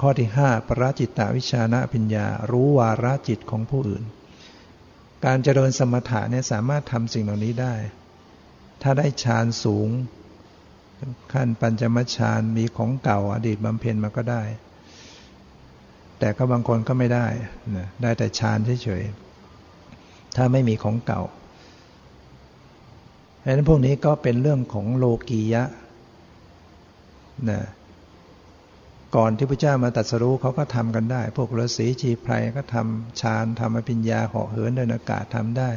[0.00, 4.04] ข้อที่ห้าปราจิตตวิชานะปัญญา รู้วาระจิตของผู้อื่น
[5.24, 7.74] การเจริญสมถะเนี่ยสามารถทำสิ่งเหล่านี้ได้
[8.82, 9.88] ถ้าได้ฌานสูง
[11.32, 14.42] ขั้นปัญจมฌานมีของเก่าอดีตบำเพ็ญมาก็ได้
[16.18, 17.26] แต่ก็บางคนก็ไม่ได้
[17.76, 21.22] นะได้แต่ฌานเฉยๆ ถ้าไม่มีของเก่า
[23.38, 25.64] เพราะนั้นพวกนี้ก็เป็นเรื่องของโลกียะ
[27.50, 27.62] นะ
[29.16, 35.70] ก่อนที่พระเจ้ามาตัดสรู้เขาก็ทำกันได้ พวกฤาษีชีไพรก็ทำฌานทำอภิญญาเหาะเหินเดินอากาศทำได้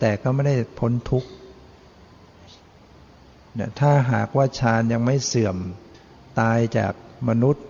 [0.00, 1.28] แต่ก็ไม่ได้พ้นทุกข์
[3.54, 5.56] เนี่ยถ้าหากว่าฌานยังไม่เสื่อม
[6.40, 6.92] ตายจาก
[7.28, 7.64] มนุษย์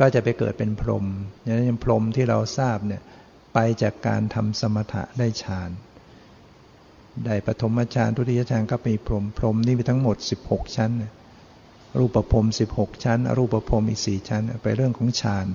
[0.00, 1.06] ก็จะไปเกิดเป็นพรหม
[1.42, 3.02] อย่างนั้นพรหมที่เราทราบเนี่ย
[3.54, 5.70] ไปจากการทำสมถะได้ฌาน
[7.24, 10.16] ได้ปฐมฌานทุติยฌานก็มีพรหมพรหมนี่มีทั้งหมด
[10.46, 10.90] 16 ชั้น
[11.98, 15.46] รูปภพ16 ชั้น อรูปภพอีก 4 ชั้น ไปเรื่องของฌาน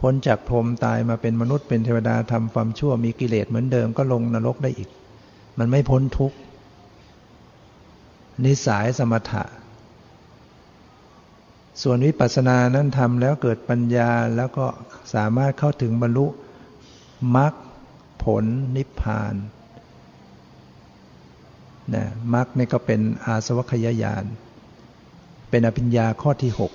[0.00, 4.90] พ้นจากพรหมตายมาเป็นมนุษย์เป็นเทวดาทำความชั่วมีกิเลสเหมือนเดิมก็ลงนรกได้อีก
[5.58, 6.36] มันไม่พ้นทุกข์
[8.44, 9.44] นิสัยสมถะ
[11.82, 14.66] ส่วนวิปัสสนานั้นทำแล้วเกิดปัญญาแล้วก็
[15.14, 16.26] สามารถเข้าถึงบรรลุ
[17.36, 17.52] มรรค
[18.24, 18.44] ผล
[18.76, 19.34] นิพพาน
[21.94, 22.04] นะ
[22.34, 24.24] มรรคนี่ก็เป็นอาสวัคยายาน
[25.50, 26.72] เป็นอภิญญาข้อที่หก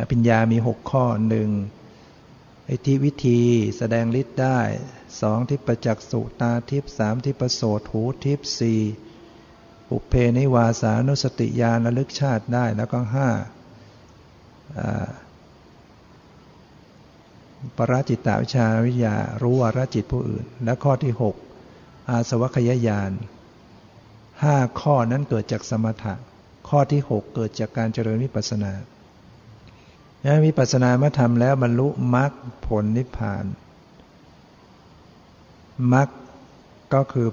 [0.00, 1.48] อภิญญามีหกข้อหนึ่ง
[2.70, 3.40] อิทธิวิธี
[3.76, 4.60] แสดงฤทธิ์ได้
[5.20, 8.80] สองทิประจักษุตาทิพสามทิประโสดหูทิพสี่
[9.90, 13.28] อุเพนิวาสานุสติญาณระลึกชาติได้แล้วก็ห้า
[17.76, 21.34] ปราจิตตวิชาวิทยารู้วาระจิตผู้อื่น และข้อที่หก
[22.08, 23.12] อาสวัคยญาณ
[24.42, 26.14] ห้าข้อนั้นเกิดจากสมถะ
[26.68, 28.72] ข้อที่หกเกิดจากการเจริญวิปัสสนา
[30.26, 32.32] นะวิปัสสนาเมื่อทำแล้วบรรลุมรรค
[32.66, 33.44] ผลนิพพาน
[35.94, 36.08] มรรค
[36.94, 37.28] ก็คือ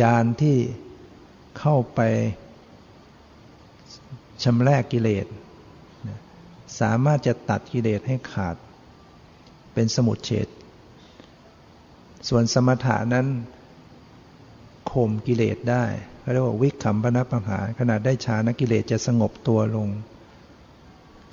[0.00, 0.56] ญาณที่
[1.58, 2.00] เข้าไป
[4.42, 5.26] ชำระกิเลส
[6.80, 8.56] สามารถจะตัดกิเลสให้ขาด
[9.74, 10.48] เป็นสมุดเฉด
[12.28, 13.26] ส่วนสมถะนั้น
[14.92, 15.84] ข่มกิเลสได้
[16.20, 19.88] เขาเรียกว่าวิคัมปนาปัญหาขนาดได้ฌานกิเลสจะสงบตัวลง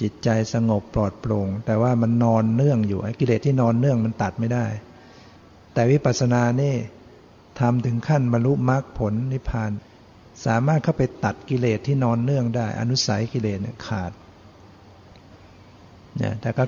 [0.01, 4.65] จิตใจสงบปลอดโปร่ง แต่ว่ามันนอนเนื่องอยู่กิเลสที่นอนเนื่องมันตัดไม่ได้
[5.73, 6.75] แต่วิปัสสนานี่
[7.59, 9.71] ทำถึงขั้นบรรลุมรรคผลนิพพาน
[10.45, 14.11] สามารถเข้าไปตัดกิเลสที่นอนเนื่องได้ อนุสัยกิเลสขาด
[16.17, 16.63] เนี่ยแต่ก็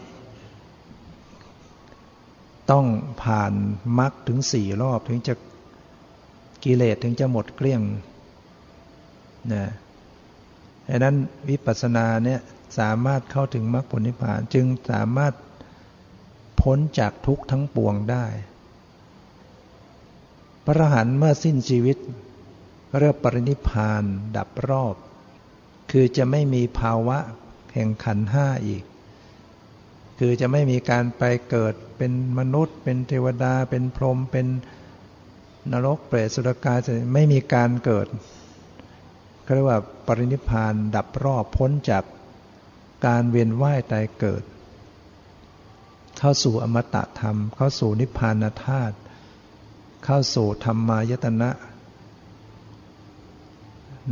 [2.72, 2.86] ต้อง
[3.24, 3.54] ผ่าน
[4.00, 5.34] มรรคถึงสี่รอบถึงจะ
[6.64, 7.82] กิเลสถึงจะหมดเกลี้ยง
[9.54, 9.66] นะ
[10.90, 11.16] ดังนั้น
[11.50, 12.42] วิปัสสนาเนี่ย
[12.78, 15.34] สามารถเข้าถึงมรรคผลนิพพานจึงสามารถ
[16.62, 18.26] พ้นจากทุกข์ทั้งปวงได้
[20.66, 21.98] พระหันเมื่อสิ้นชีวิต
[23.00, 24.04] เรียกปรินิพาน
[24.38, 24.96] ดับรอบ
[25.92, 27.18] คือจะไม่มีภาวะ
[27.74, 28.84] แห่งขันห้าอีก
[30.20, 34.48] คือจะไม่มีการไปเกิดเป็นมนุษย์ เป็นเทวดา เป็นพรหมเป็น
[35.72, 36.80] นรกเปรตสุรกาย
[37.14, 38.08] ไม่มีการเกิด
[39.54, 42.04] เรียกว่าปรินิพานดับรอบพ้นจาก
[43.06, 44.44] การเวียนว่ายตายเกิด
[46.20, 48.96] เข้าสู่อมตะธรรม เข้าสู่นิพพานธาตุ
[50.06, 51.52] เข้าสู่ธรรมายตนะ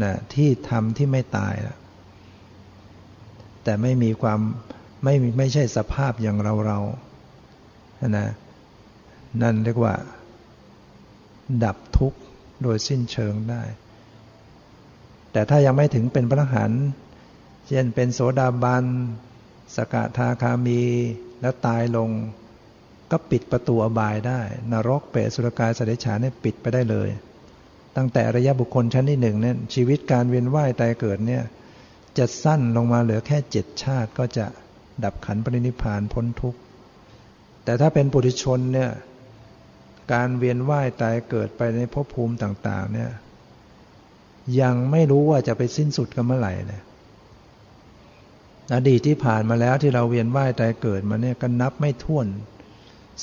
[0.01, 1.55] นะที่ทำที่ไม่ตาย
[3.63, 4.39] แต่ไม่มีความ
[5.03, 6.79] ไม่ไม่ใช่สภาพอย่างเราเรา
[8.17, 8.27] นะ
[9.41, 9.95] นั่นเรียกว่า
[11.63, 12.19] ดับทุกข์
[12.63, 13.63] โดยสิ้นเชิงได้
[15.31, 16.71] แต่ถ้ายังไม่ถึงเป็นพระหัน
[17.67, 18.85] เช่นเป็นโสดาบัน
[19.75, 20.81] สกทาคามี
[21.41, 22.09] แล้วตายลง
[23.11, 27.09] ก็ปิดประตูอบายได้ นรกเปรตสุรกายสเดชาเนี่ยปิดไปได้เลย
[27.95, 31.43] ตั้งแต่ระยะบุคคลชั้นที่หนึ่งเนี่ยชีวิตการเวียนว่ายตายเกิดเนี่ย
[32.17, 34.45] จะสั้นลงมาเหลือแค่เจ็ดชาติก็จะ
[35.03, 36.59] ดับขันปรินิพานพ้นทุกข์
[37.63, 38.89] แต่ถ้าเป็นปุถุชนเนี่ย
[40.13, 43.09] การเวียนว่ายตายเกิดไปในภพภูมิต่าง ๆ เนี่ย
[44.61, 46.81] ยังไม่รู้ว่าจะไปสิ้นสุดกันเมื่อไหร่เลย
[48.73, 52.27] อดีตที่ผ่านมาแล้วที่เราเวียนว่ายตายเกิดมาเนี่ยก็นับไม่ถ้วน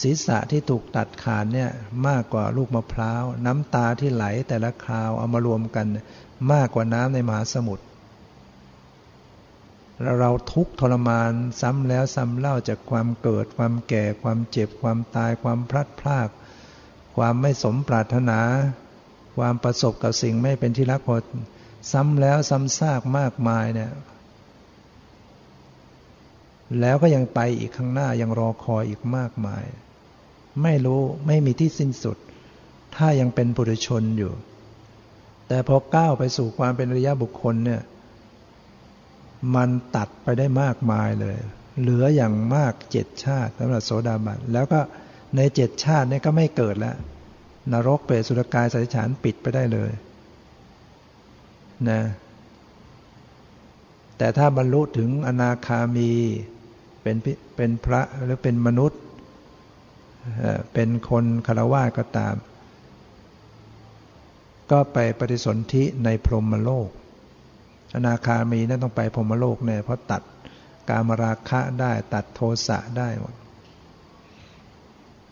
[0.01, 1.71] ศีรษะที่ถูกตัดขาดเนี่ย
[2.07, 5.87] มากกว่าลูกมะพร้าว น้ำตาที่ไหลแต่ละคราวเอามารวมกัน
[6.53, 7.85] มากกว่าน้ำในมหาสมุทร
[10.19, 16.29] เราทุกทรมานซ้ำแล้วซ้ำเล่าจากความเกิด ความแก่ ความเจ็บ ความตาย ความพลัดพราก
[17.17, 18.41] ความไม่สมปรารถนา
[19.37, 21.17] ความประสบกับสิ่งไม่เป็นที่รักพอ
[21.93, 23.91] ซ้ำแล้วซ้ำซากมากมายเนี่ย
[26.81, 29.65] แล้วก็ยังไปอีกข้างหน้ายังรอคอยอีกมากมาย
[30.63, 32.17] ไม่รู้ไม่มีที่สิ้นสุด
[32.97, 34.33] ถ้ายังเป็นปุถุชนอยู่
[35.49, 37.83] แต่พอก้าวไปสู่ความเป็นระยะบุคคลเนี่ย
[39.55, 41.37] มันตัดไปได้มากมายเลย
[41.81, 44.81] เหลืออย่างมากเจ็ดชาติสำหรับโสดาบันแล้วก็
[45.37, 46.97] ในเจ็ดชาตินี่ก็ไม่เกิดแล้ว
[47.73, 49.91] นรกเปรตสุรกายสัยฉานปิดไปได้เลย
[51.91, 52.01] นะ
[54.19, 56.11] แต่ถ้าบรรลุถึงอนาคามี
[57.03, 57.17] เป็น
[57.57, 59.01] เป็นพระหรือเป็นมนุษย์
[60.75, 62.35] เป็นคนคารวะก็ตาม
[64.71, 66.89] ก็ไปปฏิสนธิในพรหมโลก
[67.95, 70.23] อนาคามีนั่นต้องไปพรหมโลกเนี่ยเพราะตัด
[70.89, 73.35] กามราคะได้ตัดโทสะได้หมด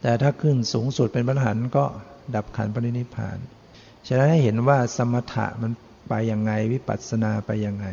[0.02, 1.84] แต่ถ้าขึ้นสูงสุดเป็นพระอรหันต์ก็
[2.34, 3.38] ดับขันปรินิพาน
[4.06, 5.72] ฉะนั้นให้เห็นว่าสมถะมัน
[6.08, 7.86] ไปยังไงวิปัสสนาไปยังไง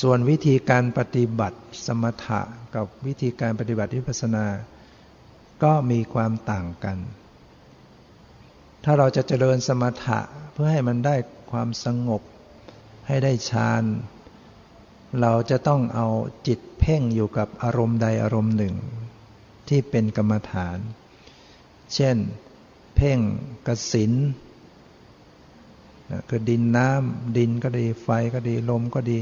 [0.00, 2.40] ส่วนวิธีการปฏิบัติสมถะ
[2.74, 4.46] กับวิธีการปฏิบัติวิปัสสนา
[5.62, 6.98] ก็มีความต่างกัน
[8.84, 10.20] ถ้าเราจะเจริญสมถะ
[10.52, 11.16] เพื่อให้มันได้
[11.50, 12.22] ความสงบ
[13.06, 13.84] ให้ได้ฌาน
[15.20, 16.08] เราจะต้องเอา
[16.46, 18.74] จิตเพ่งอยู่กับอารมณ์ใดอารมณ์หนึ่ง
[19.68, 20.78] ที่เป็นกรรมฐาน
[21.94, 22.16] เช่น
[22.96, 23.18] เพ่ง
[23.66, 24.12] กสิน
[26.28, 29.18] คือดินน้ำดินก็ดีไฟก็ดีลมก็ดี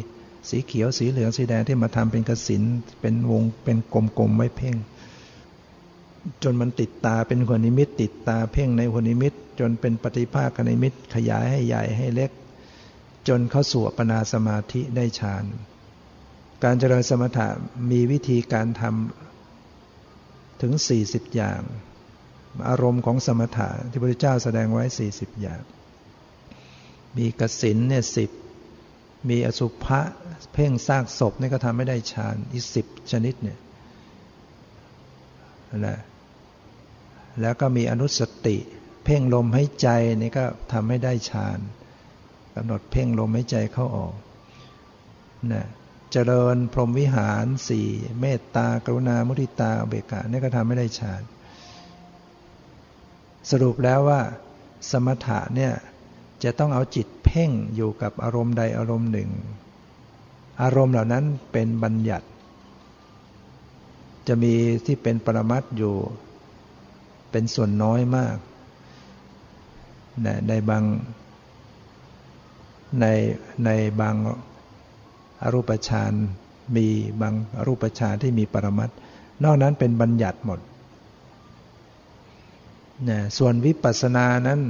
[0.49, 2.62] สีเขียวสีเหลืองสีแดงที่มาทำเป็นกสิน
[3.01, 3.78] เป็นวงเป็น
[4.18, 4.76] กลมๆไว้เพ่ง
[6.43, 12.30] จนมันติดตาเป็นหัวนิมิต ติดตาเพ่งในหัวนิมิต จนเป็นปฏิภาคนิมิต ขยายให้ใหญ่ให้เล็ก
[13.28, 15.45] จนเข้าสู่ปนาสมาธิได้ฌาน
[16.64, 17.49] การเจริญสมถะ
[17.91, 20.72] มีวิธีการทำถึง
[21.05, 21.61] 40 อย่าง
[22.68, 25.61] อารมณ์ของสมถะที่พระพุทธเจ้าแสดงไว้ 40 อย่าง
[27.16, 28.30] มีกสินเนี่ยสิบ
[29.29, 30.01] มีอสุภะ
[30.53, 33.59] เพ่งซากศพนี่ก็ทำไม่ได้ฌานอีกสิบชนิดเนี่ย
[35.87, 35.99] นะ
[37.41, 38.57] แล้วก็มีอนุสติ
[39.05, 41.59] เพ่งลมให้ใจนี่ก็ทำให้ได้ฌาน
[42.55, 44.14] กำหนดเพ่งลมให้ใจเข้าออก
[45.53, 45.64] นะ
[46.12, 47.89] เจริญพรหมวิหารสี่
[48.21, 51.23] เมตตากรุณามุทิตาเบกานี่ก็ทำไม่ได้ฌาน
[53.51, 54.21] สรุปแล้วว่า
[54.91, 55.73] สมถะเนี่ย
[56.45, 59.30] จะต้องเอาจิตเพ่งอยู่กับอารมณ์ใดอารมณ์หนึ่ง
[60.62, 62.26] อารมณ์เหล่านั้นเป็นบัญญัติ
[64.26, 64.55] จะมี
[64.86, 65.95] ที่เป็นปรมัตอยู่
[67.30, 68.36] เป็นส่วนน้อยมาก
[70.49, 70.84] ในบาง
[73.01, 73.07] ใน
[73.64, 73.70] ใน
[74.01, 74.14] บาง
[75.43, 76.12] อรูปฌาน
[76.76, 76.86] มี
[77.20, 78.91] บางอรูปฌานที่มีปรมัต
[79.45, 80.61] นอกนั้นเป็นบัญญัติหมด
[83.09, 84.61] นะส่วนวิปัสสนานั้น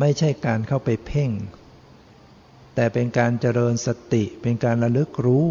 [0.00, 1.30] ไม่ใช่การเข้าไปเพ่ง
[2.74, 5.46] แต่เป็นการเจริญสติเป็นการระลึกรู้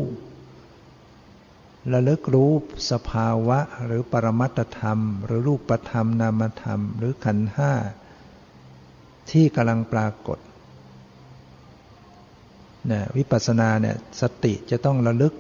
[1.94, 2.52] ระลึกรู้
[2.92, 7.74] สภาวะหรือปรมัตธรรม หรือรูปธรรมนามธรรม หรือขันธ์ห้า
[9.32, 10.40] ที่กำลังปรากฏ
[12.92, 15.34] นะวิปัสสนาเนี่ยสติจะต้องระลึก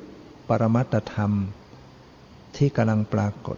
[0.50, 1.32] ปรมัตธรรม
[2.58, 3.58] ที่กำลังปรากฏ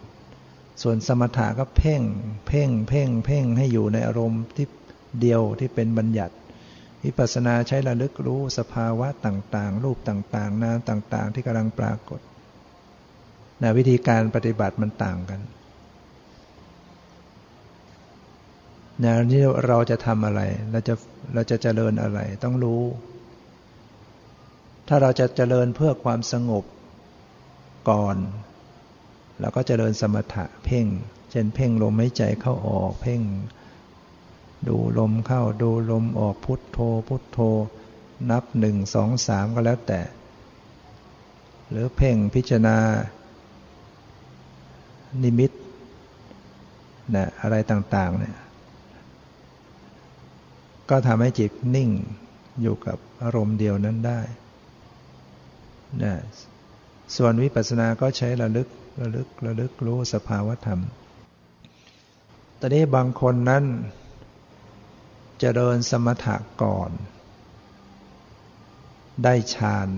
[0.82, 2.02] ส่วนสมถะก็เพ่ง
[2.48, 4.68] เพ่ง เพ่ง เพ่งให้อยู่ในอารมณ์ที่
[5.22, 6.36] เดียวที่เป็นบัญญัติ
[7.04, 12.20] วิปัสสนาใช้ระลึกรู้สภาวะต่างๆ รูปต่างๆ นามต่างๆ ที่กำลังปรากฏ
[13.62, 15.42] นะวิธีการปฏิบัติมันต่างกัน
[19.04, 20.42] นะนี่เราจะทำอะไร
[20.72, 20.94] เราจะ
[21.34, 22.84] เราจะเจริญอะไร ต้องรู้
[24.88, 26.64] ถ้าเราจะเจริญเพื่อความสงบ
[27.90, 28.18] ก่อน
[29.40, 30.86] เราก็เจริญสมถะเพ่ง
[31.32, 33.22] เช่นเพ่งลมหายใจเข้าออก เพ่ง
[34.68, 36.78] ดูลมเข้าดูลมออกพุทโธ
[37.08, 37.40] พุทโธ
[38.30, 40.02] นับหนึ่งสองสามก็แล้วแต่
[41.70, 42.78] หรือเพ่งพิจารณา
[45.24, 45.52] นิมิต
[47.16, 48.38] นะอะไรต่างๆเนี่ย
[50.90, 51.90] ก็ทำให้จิตนิ่ง
[52.62, 54.22] อยู่กับอารมณ์เดียวนั้นได้
[56.04, 56.14] นะ
[57.16, 58.68] ส่วนวิปัสสนาก็ใช้ระลึก
[59.02, 60.80] ระลึกระลึกรู้สภาวธรรม
[62.60, 63.64] ตอนนี้บางคนนั้น
[65.40, 66.92] เจริญสมถะก่อน
[69.24, 69.90] ได้ฌาน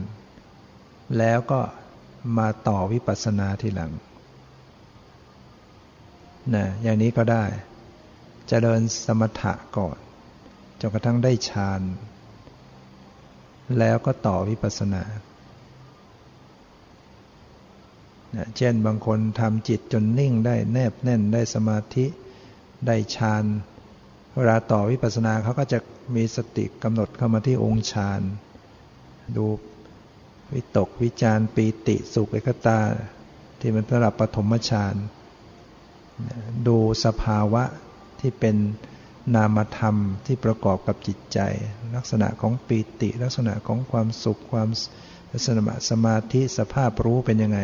[1.18, 1.62] แล้วก็
[2.38, 3.92] มาต่อวิปัสสนาทีหลัง
[6.56, 7.52] นะอย่างนี้ก็ได้จ
[8.48, 9.98] เจริญสมถะก่อน
[10.80, 11.82] จนกระทั่งได้ฌาน
[13.80, 15.04] แล้วก็ต่อวิปัสสนา
[18.58, 22.06] เช่นบางคนทำจิตจนนิ่งได้แนบแน่นได้สมาธิ
[22.88, 23.44] ได้ฌาน
[24.40, 25.80] เวลาต่อวิปัสสนาเขาก็จะ
[26.16, 28.22] มีสติกำหนดเข้ามาที่องค์ฌาน
[29.38, 29.46] ดู
[30.54, 32.80] วิตกวิจารปีติสุขเอกตา
[33.60, 34.96] ที่มันระดับปฐมฌาน
[36.68, 37.64] ดูสภาวะ
[38.20, 38.56] ที่เป็น
[39.36, 41.40] นามธรรมที่ประกอบกับจิตใจ
[41.96, 44.70] ลักษณะของปีติ ลักษณะของความสุขความ
[45.32, 47.60] ลักษณะสมาธิสภาพรู้เป็นยังไง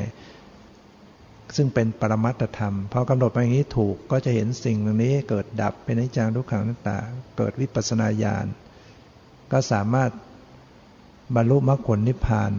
[1.56, 7.00] ซึ่งเป็นปรมัตธรรมพอกำหนดมาอย่างนี้ถูกก็จะเห็นสิ่งเหล่านี้เกิดดับเป็นนิจังทุกขังนัตตา
[7.38, 8.46] เกิดวิปัสนาญาณ
[9.52, 10.12] ก็สามารถ
[11.36, 12.52] บรรลุมรรคผลนิพพาน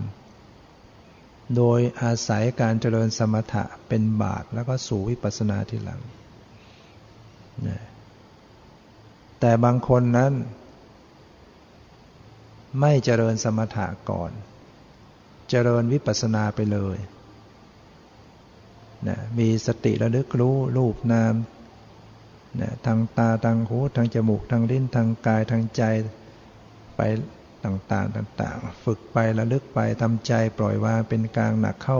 [1.56, 6.00] โดยอาศัยการเจริญสมถะเป็นบาตแล้วก็สู่วิปัสนาทีหลัง
[7.68, 7.82] นะ
[9.40, 10.32] แต่บางคนนั้น
[12.80, 14.30] ไม่เจริญสมถะก่อน
[15.50, 16.96] เจริญวิปัสนาไปเลย
[19.08, 21.34] นะมีสติระลึกรู้รูปนาม
[22.60, 25.82] นะทางตาทางหูทางจมูกทางลิ้นทางกายทางใจ
[26.96, 27.00] ไป
[27.64, 31.98] ต่างๆต่างๆ ฝึกไประลึกไปทำใจปล่อยวางเป็นกลางหนักเข้า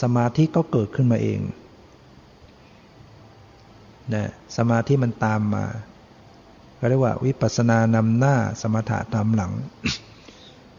[0.00, 1.40] สมาธิก็เกิดขึ้นมาเอง
[4.14, 5.66] นะสมาธิมันตามมา
[6.78, 9.52] ก็เรียกว่าวิปัสสนานำหน้าสมถะตามหลัง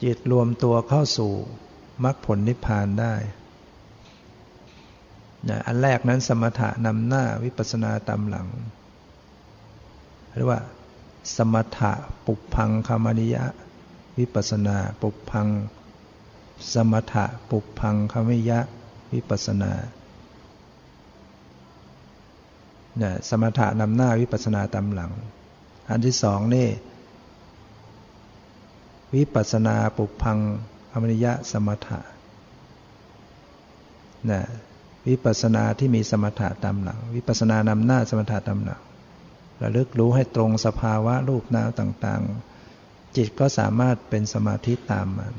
[0.03, 1.33] จิตรวมตัวเข้าสู่
[2.03, 3.13] มรรคผลนิพพานได้
[5.49, 8.47] นะอันแรกนั้นสมถะนำหน้าวิปัสนาตามหลัง
[10.37, 10.61] เรียกว่า
[11.35, 11.91] สมถะ
[12.25, 13.45] ปุพังคามนิยะ
[14.17, 15.47] วิปัสนาปุพัง
[16.73, 18.59] สมถะปุพังคามิยะ
[19.13, 19.71] วิปัสนา
[23.01, 25.11] นะสมถะนำหน้าวิปัสนาตามหลัง
[25.89, 26.67] อันที่สองนี่
[29.15, 30.37] วิปัสนาปุพัง
[30.91, 31.99] คามนิยะสมถะ
[34.29, 34.41] นะ
[35.07, 38.81] วิปัสนาที่มีสมถะตามหลังวิปัสนานำหน้าสมถะตามหลัง
[39.61, 45.33] ระลึกรู้ให้ตรงสภาวะรูปนามต่างๆ จิตก็สามารถเป็นสมาธิตามมัน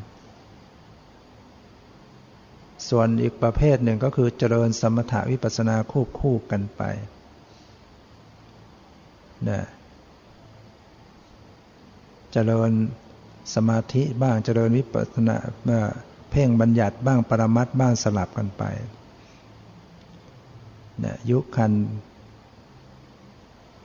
[2.89, 6.83] ส่วนอีกประเภทหนึ่งก็คือเจริญสมถะวิปัสนาคู่คู่กันไป
[9.49, 9.63] นะ
[12.33, 12.71] เจริญ
[13.55, 15.37] สมาธิบ้างเจริญวิปัสนา
[16.31, 18.65] เพ่งบัญญัติบ้างปรมัตบ้างสลับกันไป
[21.05, 21.73] นะยุคัน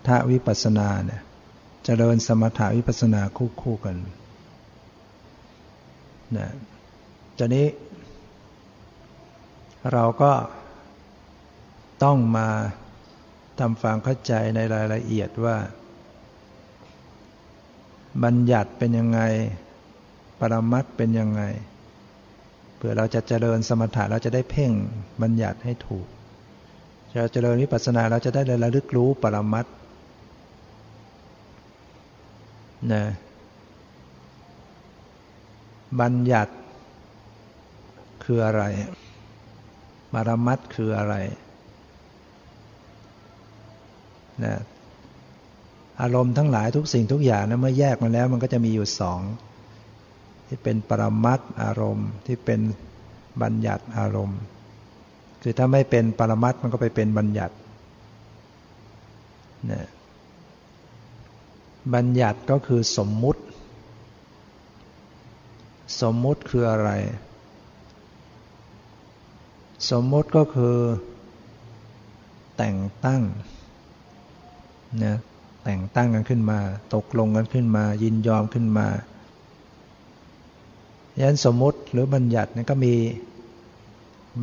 [0.08, 1.22] ถะวิปัสนาเนี่ย
[1.86, 3.95] เจริญสมถะวิปัสนาคู่คู่กัน
[6.38, 6.47] นะ
[7.39, 7.68] จากนี้
[9.93, 10.32] เราก็
[12.03, 12.47] ต้องมา
[13.60, 15.58] ทำฟังเข้าใจในรายละเอียดว่า
[18.24, 19.22] บัญญัติเป็นยังไง
[20.39, 21.41] ปรมัตเป็นยังไง
[22.78, 24.72] เพื่อเราจะเจริญสมถะเราจะได้เพ่ง
[25.22, 26.08] บัญญัติให้ถูก
[27.14, 29.66] จะเจริญวิปัสสนาเราจะได้ระลึกรู้ปรมัต
[32.93, 33.03] นะ
[35.99, 36.53] บัญญัติ
[38.24, 38.64] คืออะไร
[40.14, 41.16] ปรมัตคืออะไร
[44.43, 44.55] นะ
[46.01, 49.22] อารมณ์ทั้งหลายทุกสิ่งทุกอย่างนะเมื่อแยกมาแล้วมันก็จะมีอยู่สอง
[50.47, 52.60] ที่เป็นปรมัตอารมณ์ที่เป็น
[53.41, 54.39] บัญญัติอารมณ์
[55.42, 57.56] คือถ้าไม่เป็นปรมัตมันก็ไปเป็นบัญญัติ
[59.72, 59.88] นะ
[61.94, 63.42] บัญญัติก็คือสมมุติ
[66.02, 66.90] สมมุติคืออะไร
[69.92, 70.76] สมมุติก็คือ
[72.58, 73.22] แต่งตั้ง
[75.04, 75.18] นะ
[75.64, 76.60] แต่งตั้งกันขึ้นมา
[76.96, 78.88] ตกลงกันขึ้นมา ยินยอมขึ้นมา
[81.22, 82.94] ยันสมมุติหรือบัญญัตินี่ก็มี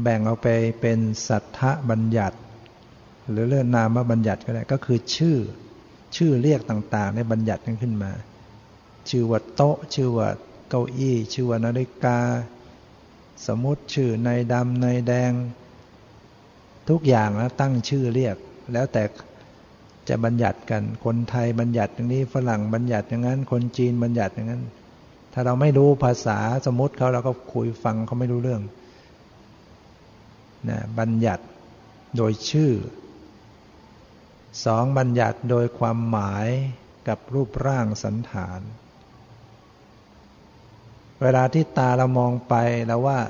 [0.03, 0.49] แบ่งออกไป
[0.81, 2.39] เป็นสัทธบัญญัติ
[3.31, 5.39] หรือเรื่องนามบัญญัติก็ได้ก็คือชื่อ
[6.17, 8.13] ชื่อเรียกต่างๆในบัญญัติกันขึ้นมา
[9.09, 10.29] ชื่อว่าโต๊ะ ชื่อว่า
[10.69, 12.19] เก้าอี้ ชื่อว่านาฬิกา
[13.47, 15.33] สมมติชื่อในดำในแดง
[16.89, 18.37] ทุกอย่างแล้วตั้งชื่อเรียก
[18.73, 19.03] แล้วแต่
[20.09, 24.63] จะบัญญัติกัน คนไทยบัญญัติอย่างนี้ฝรั่งบัญญัติอย่างนั้น คนจีนบัญญัติอย่างนั้น
[25.33, 28.63] ถ้าเราไม่รู้ภาษาสมมติเขาเราก็คุยฟังเขาไม่รู้เรื่อง
[30.69, 31.45] นะบัญญัติ
[32.17, 32.73] โดยชื่อ
[34.65, 36.47] สองบัญญัติโดยความหมาย
[37.09, 38.61] กับรูปร่างสันฐาน
[41.23, 42.55] เวลาที่ตาเรามองไป
[42.87, 43.21] แล้วว่า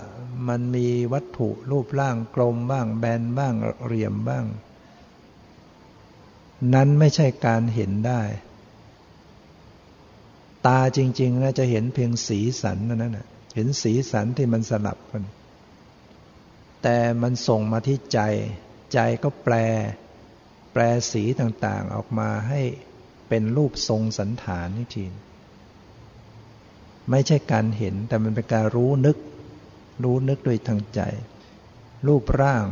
[0.49, 3.55] มันมีวัตถุรูปร่างกลมบ้าง แบนบ้าง
[3.85, 4.45] เหลี่ยมบ้าง
[6.75, 8.23] นั้นไม่ใช่การเห็นได้
[10.67, 15.23] ตาจริงๆนะจะเห็นเพียงสีสันนั่นแหละเห็นสีสันที่มันสลับกัน
[16.87, 18.21] แต่มันส่งมาที่ใจ
[18.95, 19.55] ใจก็แปล
[20.73, 20.83] แปล
[21.13, 22.61] สีต่างๆออกมาให้
[23.29, 25.07] เป็นรูปทรงสันฐานนี่ที
[27.11, 29.17] ไม่ใช่การเห็นแต่มันเป็นการรู้นึก
[30.05, 31.01] รู้นึกโดยทางใจ
[32.07, 32.67] รูปร่าง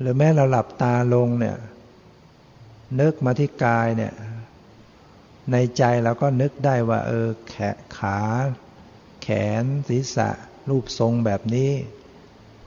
[0.00, 1.56] หรือแม้เราหลับตาลงเนี่ย
[3.00, 4.14] นึกมาที่กายเนี่ย
[5.52, 7.54] ในใจเราก็นึกได้ว่า เออแข
[7.96, 8.18] ขา
[9.22, 9.28] แข
[9.62, 10.30] นศีรษะ
[10.68, 11.70] รูปทรงแบบนี้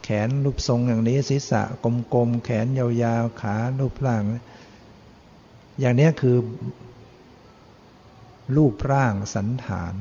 [0.09, 1.61] แขนรูปทรงอย่างนี้ศีรษะ
[2.13, 4.23] กลมๆแขนยาวๆขารูปร่าง
[5.79, 6.37] อย่างนี้คือ
[8.55, 9.93] รูปร่างสันฐาน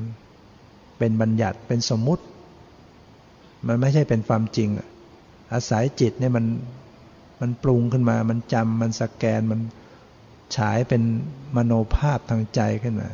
[0.97, 2.23] เป็นบัญญัติเป็นสมมุติ
[3.67, 4.69] มันไม่ใช่เป็นความจริง
[5.53, 6.45] อาศัยจิตเนี่ยมัน
[7.41, 9.59] มันปรุงขึ้นมา มันจำมันสแกนมัน
[10.55, 11.01] ฉายเป็น
[11.55, 13.09] มโนภาพทางใจขึ้นมา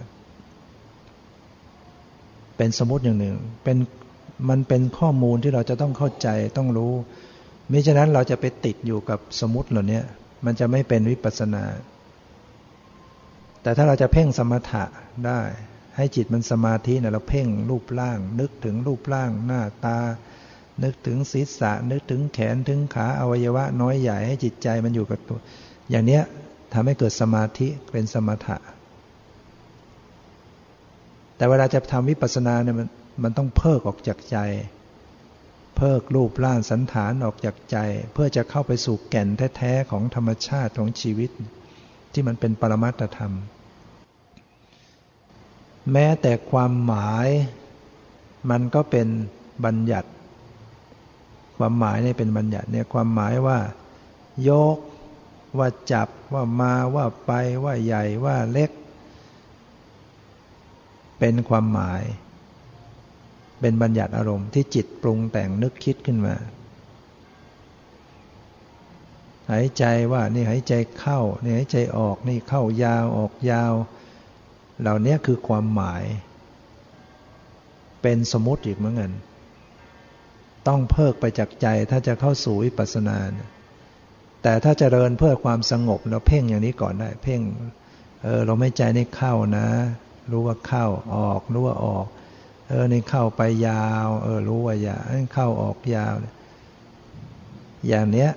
[2.57, 3.77] เป็นสมมติอย่างหนึ่ง เป็น
[4.49, 6.27] มันเป็นข้อมูลที่เราจะต้องเข้าใจ
[6.57, 6.93] ต้องรู้
[7.71, 10.01] มิฉะนั้นเราจะไปติดอยู่กับสมมติเหล่านี้
[10.45, 11.63] มันจะไม่เป็นวิปัสนา
[13.61, 14.83] แต่ถ้าเราจะเพ่งสมถะ
[15.25, 15.41] ได้
[15.97, 19.99] ให้จิตมันสมาธินะเราเพ่งรูปร่าง นึกถึงรูปร่างหน้าตา
[20.83, 25.39] นึกถึงศีรษะ นึกถึงแขนถึงขาอวัยวะ น้อยใหญ่ให้จิตใจมันอยู่กับตัว
[25.89, 26.23] อย่างเนี้ย
[26.73, 28.57] ทำให้เกิดสมาธิเป็นสมถะ
[31.35, 32.87] แต่เวลาจะทำวิปัสสนาเนี่ยมัน
[33.21, 34.37] มันต้องเพิกออกจากใจ
[35.77, 37.77] เพิกรูปร่างสันฐานออกจากใจ
[38.13, 41.31] เพื่อจะเข้าไปสู่แก่นแท้ๆของธรรมชาติของชีวิต
[42.13, 43.33] ที่มันเป็นปรมัตธรรม
[45.91, 47.27] แม้แต่ความหมาย
[48.49, 49.07] มันก็เป็น
[49.65, 50.09] บัญญัติ
[51.57, 53.59] ความหมายเนี่ยเป็นบัญญัติเนี่ยความหมายว่า
[54.49, 54.77] ยก
[55.57, 57.31] ว่าจับว่ามาว่าไป
[57.63, 58.71] ว่าใหญ่ว่าเล็ก
[61.19, 62.01] เป็นความหมาย
[63.63, 66.35] เป็นบัญญัติอารมณ์ที่จิตปรุงแต่งนึกคิดขึ้นมา
[69.51, 73.73] หายใจว่านี่หายใจเข้านี่หายใจออกนี่เข้ายาวออกยาว
[74.81, 76.03] เหล่านี้คือความหมาย
[78.01, 79.11] เป็นสมมติอีกเหมือนกัน
[80.67, 83.17] ต้องเพิกไปจากใจถ้าจะเข้าสู่วิปัสสนา
[84.43, 87.41] แต่ถ้าจเจริญเพื่อความสงบเราเพ่งอย่างนี้ก่อนได้ เพ่ง
[88.23, 89.67] เออเราไม่ใจนี่เข้านะ
[90.31, 90.85] รู้ว่าเข้า
[91.15, 92.05] ออก รู้ว่าออก
[92.73, 95.03] ออนี่เข้าไปยาว เออรู้ว่ายาว
[95.33, 96.13] เข้าออกยาว
[97.87, 98.31] อย่างเนี้ย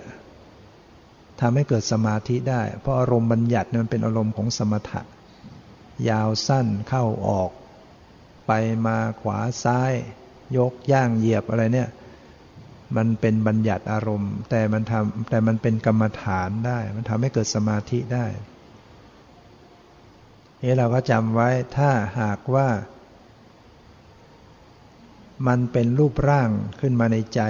[1.40, 5.02] ทำให้เกิดสมาธิได้ เพราะอารมณ์บัญญัติมันเป็นอารมณ์ของสมถะ
[6.10, 7.50] ยาวสั้นเข้าออก
[8.46, 8.52] ไป
[8.86, 9.92] มาขวาซ้าย
[10.56, 11.88] ยกย่างเหยียบอะไรเนี่ย
[12.96, 18.26] มันเป็นบัญญัติอารมณ์ แต่มันทำแต่มันเป็นกรรมฐานได้ มันทำให้เกิดสมาธิได้
[20.62, 22.68] นี่เราก็จำไว้ถ้าหากว่า
[25.46, 27.40] มันเป็นรูปร่างขึ้นมาในใจ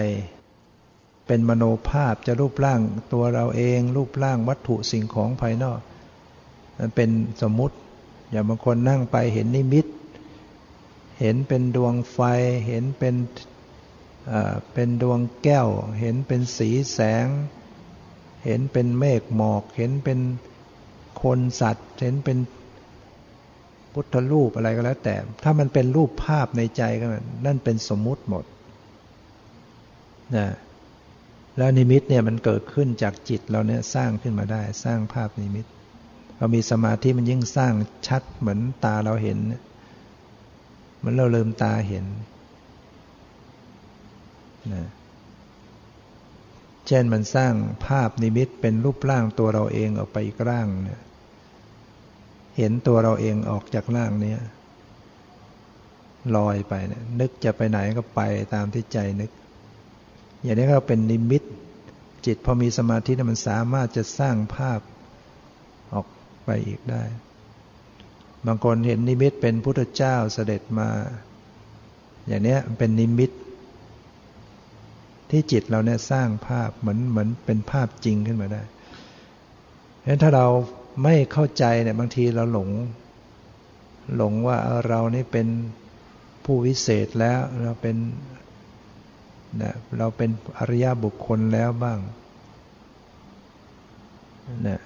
[1.27, 2.81] เป็นมโนภาพจะรูปร่าง
[3.13, 5.81] ตัวเราเอง รูปร่างวัตถุสิ่งของภายนอก
[6.79, 7.11] มันเป็น
[7.43, 7.77] สมมุติ
[8.31, 9.87] อย่างบางคนนั่งไปเห็นนิมิต
[11.21, 12.19] เห็นเป็นดวงไฟ
[12.67, 13.15] เห็นเป็น
[14.73, 15.69] เป็นดวงแก้ว
[16.01, 17.27] เห็นเป็นสีแสง
[18.45, 20.19] เห็นเป็นเมฆหมอก เห็นเป็น
[21.23, 22.39] คนสัตว์ เห็นเป็น
[23.99, 27.07] พุทธรูปอะไรก็แล้ว แต่ ถ้ามันเป็นรูปภาพในใจก็
[27.47, 28.45] นั่นเป็นสมมุติหมด
[30.37, 30.49] นะ
[31.57, 35.67] แล้วนิมิตเนี่ยมันเกิดขึ้นจากจิตเราเนี่ยสร้างขึ้นมาได้ สร้างภาพนิมิต
[36.39, 37.73] เรามีสมาธิมันยิ่งสร้าง
[38.07, 39.39] ชัดเหมือนตาเราเห็น
[40.97, 42.05] เหมือนเราเลิมตาเห็น
[44.75, 44.87] นะ
[46.87, 47.53] เช่นมันสร้าง
[47.87, 51.01] ภาพนิมิตเป็นรูปร่างตัวเราเองออกไปอีกร่างเนี่ย
[52.57, 54.35] เห็นตัวเราเองออกจากร่างนี้
[56.37, 58.21] ลอยไปเนี่ยนึกจะไปไหนก็ไป
[58.55, 59.31] ตามที่ใจนึก
[60.43, 61.43] อย่างนี้ก็เป็นนิมิต
[62.27, 64.81] จิตพอมีสมาธิมันสามารถจะสร้างภาพ
[65.95, 66.07] ออก
[66.45, 67.03] ไปอีกได้
[68.47, 70.89] บางคนเห็นนิมิตเป็นพุทธเจ้าเสด็จมา
[72.29, 73.31] อย่างนี้เป็นนิมิต
[75.31, 78.63] ที่จิตเราเนี่ยสร้างภาพเหมือนเหมือนเป็นภาพจริงขึ้นมาได้
[80.03, 80.47] เพราะถ้าเรา
[81.03, 82.71] ไม่เข้าใจเนี่ยบางทีเราหลง
[84.17, 85.47] หลงว่าเรานี่เป็น
[86.45, 87.97] ผู้วิเศษแล้วเราเป็น
[89.63, 91.99] นะเราเป็นอริยบุคคลแล้วบ้าง
[94.67, 94.81] นะ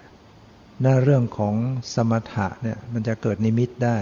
[0.83, 1.55] หน้าเรื่องของ
[1.95, 3.99] สมถะเนี่ยมันจะเกิดนิมิตได้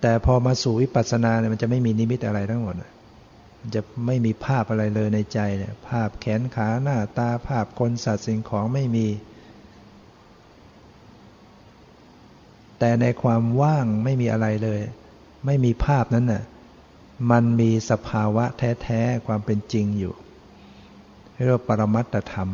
[0.00, 2.74] แต่พอมาสู่วิปัสสนาเนี่ยมันจะไม่มีนิมิตอะไรทั้งหมด
[3.60, 9.06] มันจะไม่มีภาพอะไรเลยในใจเนี่ยภาพแขนขาหน้าตาภาพคนสัตว์สิ่งของไม่มี
[12.78, 14.80] แต่ในความว่างไม่มีอะไรเลย
[15.46, 16.42] ไม่มีภาพนั้นน่ะ
[17.30, 20.14] มันมีสภาวะแท้ๆความเป็นจริงอยู่
[21.32, 22.50] เรียกว่าปรมัตธรรม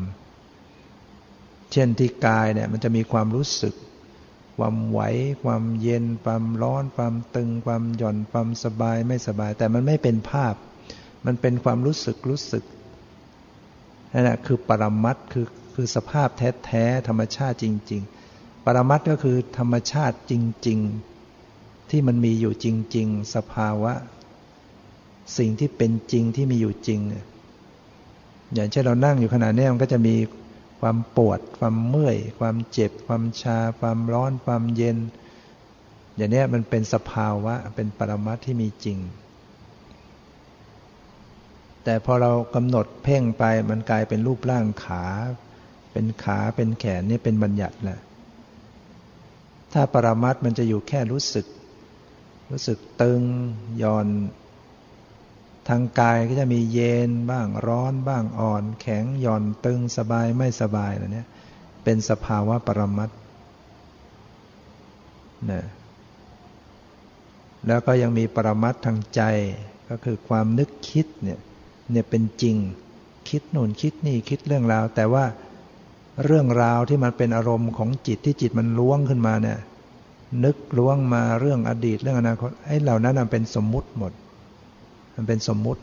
[1.72, 3.74] เช่นที่กายเนี่ยมันจะมีความรู้สึก
[4.58, 5.00] ความไหว
[5.44, 10.54] ความเย็น ความร้อน ความตึง ความหย่อน ความสบายไม่สบาย แต่มันไม่เป็นภาพ
[11.26, 12.64] มันเป็นความรู้สึกรู้สึก
[14.12, 18.21] นั่นแหละคือปรมัตคือคือสภาพแท้ๆธรรมชาติจริง ๆ
[18.64, 20.32] ปรมัตก็คือธรรมชาติจ
[20.66, 20.78] ริง
[21.36, 23.92] ๆ ที่มันมีอยู่จริง ๆ สภาวะ
[25.38, 27.00] สิ่งที่เป็นจริงที่มีอยู่จริง
[28.54, 30.16] อย่างเช่นเรานั่งอยู่ขณะนี้มันก็จะมี
[30.80, 34.98] ความปวด ความเมื่อย ความเจ็บ ความชา ความร้อน ความเย็น
[36.16, 38.98] อย่างนี้มันเป็นสภาวะเป็นปรมัตที่มีจริง
[41.84, 45.04] แต่พอเรากำหนดเพ่งไปมันกลายเป็นรูปร่างขา
[45.92, 47.98] เป็นขาเป็นแขนนี่เป็นบัญญัติแหละ
[49.72, 51.46] ถ้าปรมัตมันจะอยู่แค่รู้สึก
[52.50, 53.22] รู้สึกตึง
[53.82, 54.08] ย่อน
[55.68, 61.28] ทางกายก็จะมีเย็นบ้างร้อนบ้างอ่อน แข็งหย่อนตึงสบายไม่สบายอะไรเนี้ย
[61.84, 63.10] เป็นสภาวะปรมัต
[65.50, 65.64] นะ
[67.66, 69.22] แล้วก็ยังมีปรมัตทางใจ
[69.88, 71.38] ก็คือความนึกคิดเนี่ย
[71.90, 72.56] เนี่ยเป็นจริง
[73.28, 75.24] คิดโน่นคิดนี่คิดเรื่องราว แต่ว่า
[76.24, 79.58] เรื่องราวที่มันเป็นอารมณ์ของจิตที่จิตมันล้วงขึ้นมาเนี่ย
[80.44, 84.12] นึกล้วงมาเรื่องอดีตเรื่องอนาคตไอ้เหล่านั้นมันเป็นสมมุติหมด
[85.14, 85.82] มันเป็นสมมุติ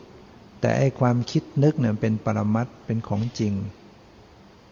[0.60, 3.52] แต่ไอ้ความคิดนึกเนี่ยเป็นปรมัตเป็นของจริง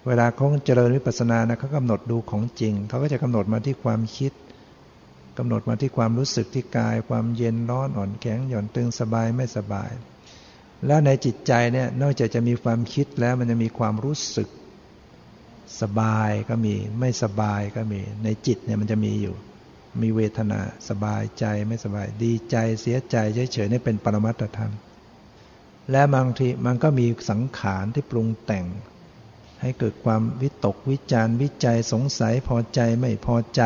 [0.06, 4.32] เวลาเขาเจริญวิปัสสนานะเขากำหนดดูของจริงเขาก็จะกำหนดมาที่ความคิด
[5.38, 9.90] กำหนดมาที่ความรู้สึกที่กาย ความเย็นร้อนอ่อนแข็งหย่อนตึงสบายไม่สบาย
[10.86, 14.48] แล้วในจิตใจเนี่ยนอกจากจะมีความคิดแล้วมันจะมีความรู้สึก
[15.80, 19.36] สบายก็มี ไม่สบายก็มี ในจิตเนี่ยมันจะมีอยู่
[20.00, 23.16] มีเวทนาสบายใจไม่สบายดีใจเสียใจ
[23.52, 24.72] เฉยๆนี่เป็นปรมัตธรรม
[25.90, 28.66] และบางทีมันก็มีสังขารที่ปรุงแต่ง
[29.60, 33.62] ให้เกิดความวิตกวิจารวิจัยสงสัยพอใจไม่พอใจ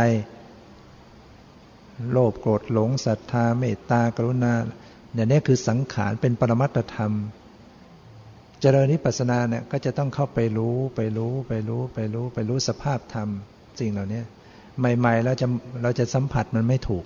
[2.10, 4.54] โลภโกรธหลงศรัทธาเมตตากรุณา
[5.12, 7.12] เนี่ยนี่คือสังขารเป็นปรมัตธรรม
[8.64, 13.28] เจริญนิพพานาเนี่ยก็จะต้องเข้าไปรู้ไปรู้ไปรู้ไปรู้ไปรู้สภาพธรรม
[13.80, 14.22] สิ่งเหล่านี้
[14.78, 15.46] ใหม่ๆเราจะ
[15.82, 17.04] เราจะสัมผัสมันไม่ถูก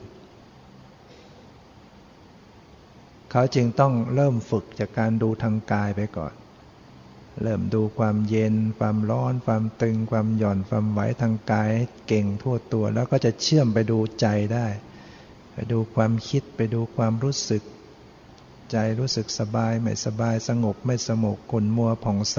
[3.31, 6.35] เขาจึงต้องเริ่มฝึกจากการดูทางกายไปก่อน
[7.43, 11.71] เริ่มดูความเย็น ความร้อน ความตึง ความหย่อนความไหวทางกาย
[12.07, 14.67] เก่งทั่วตัว แล้วก็จะเชื่อมไปดูใจได้
[15.53, 17.63] ไปดูความคิดไปดูความรู้สึก
[18.71, 22.39] ใจรู้สึกสบายไม่สบายสงบไม่สงบขุนมัวผ่องใส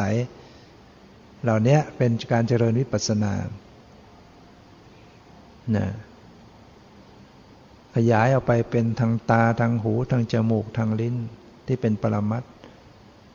[1.44, 3.34] เหล่านี้เป็นการเจริญวิปัสสนา
[5.76, 5.88] นะ
[7.96, 11.16] ขยายออกไปเป็นทางตาทางหูทางจมูกทางลิ้น
[11.68, 12.44] ที่เป็นปรมัต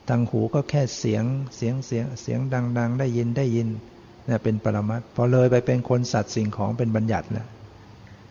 [0.08, 1.24] ทางหูก็แค่เสียง
[1.56, 2.40] เสียงเสียงเสียง
[2.78, 3.68] ดัง ๆ ได้ยินได้ยิน
[4.26, 7.48] เนี่ยเป็นปรมัตพอเลยไปเป็นคนสัตว์สิ่งของเป็นบัญญัติแล้ว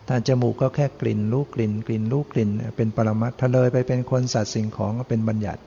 [0.08, 5.62] ทางจมูกก็แค่กลิ่นรู้กลิ่น กลิ่นรู้กลิ่น เป็นปรมัตถ้าเลยไปเป็นคนสัตว์สิ่งของก็เป็นบัญญัติ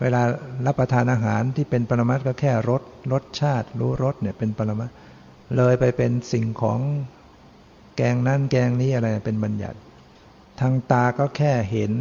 [0.00, 0.22] เวลา
[0.66, 2.82] รับประทานอาหารที่เป็นปรมัตถ์ก็แค่รส
[3.12, 4.90] รสชาติ รู้รสเนี่ยเป็นปรมัต
[5.56, 6.80] เลยไปเป็นสิ่งของ
[7.96, 9.78] แกงนั่นแกงนี้อะไรเป็นบัญญัติ
[10.60, 11.92] ทางตาก็แค่เห็น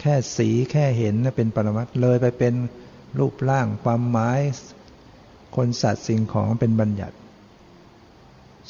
[0.00, 2.54] แค่สีแค่เห็นเป็นปรมัตถ์เลยไปเป็น
[3.18, 4.40] รูปร่างความหมาย
[5.56, 7.16] คนสัตว์สิ่งของเป็นบัญญัติ